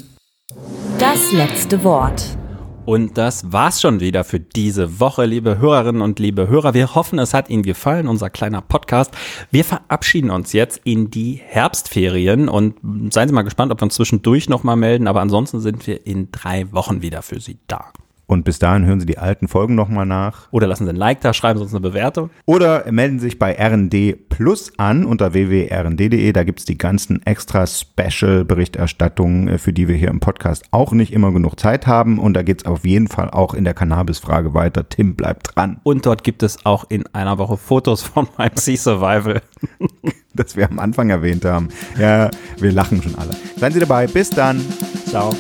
[0.97, 2.37] Das letzte Wort.
[2.85, 6.75] Und das war's schon wieder für diese Woche, liebe Hörerinnen und liebe Hörer.
[6.75, 9.11] Wir hoffen, es hat Ihnen gefallen, unser kleiner Podcast.
[9.49, 12.75] Wir verabschieden uns jetzt in die Herbstferien und
[13.11, 15.07] seien Sie mal gespannt, ob wir uns zwischendurch nochmal melden.
[15.07, 17.91] Aber ansonsten sind wir in drei Wochen wieder für Sie da.
[18.27, 20.47] Und bis dahin hören Sie die alten Folgen nochmal nach.
[20.51, 22.29] Oder lassen Sie ein Like da, schreiben Sie uns eine Bewertung.
[22.45, 26.31] Oder melden Sie sich bei RND Plus an unter www.rnd.de.
[26.31, 30.91] Da gibt es die ganzen extra Special-Berichterstattungen, äh, für die wir hier im Podcast auch
[30.91, 32.19] nicht immer genug Zeit haben.
[32.19, 34.89] Und da geht es auf jeden Fall auch in der Cannabis-Frage weiter.
[34.89, 35.79] Tim bleibt dran.
[35.83, 39.41] Und dort gibt es auch in einer Woche Fotos von meinem Sea Survival.
[40.33, 41.69] das wir am Anfang erwähnt haben.
[41.99, 43.31] Ja, wir lachen schon alle.
[43.57, 44.07] Seien Sie dabei.
[44.07, 44.61] Bis dann.
[45.07, 45.33] Ciao.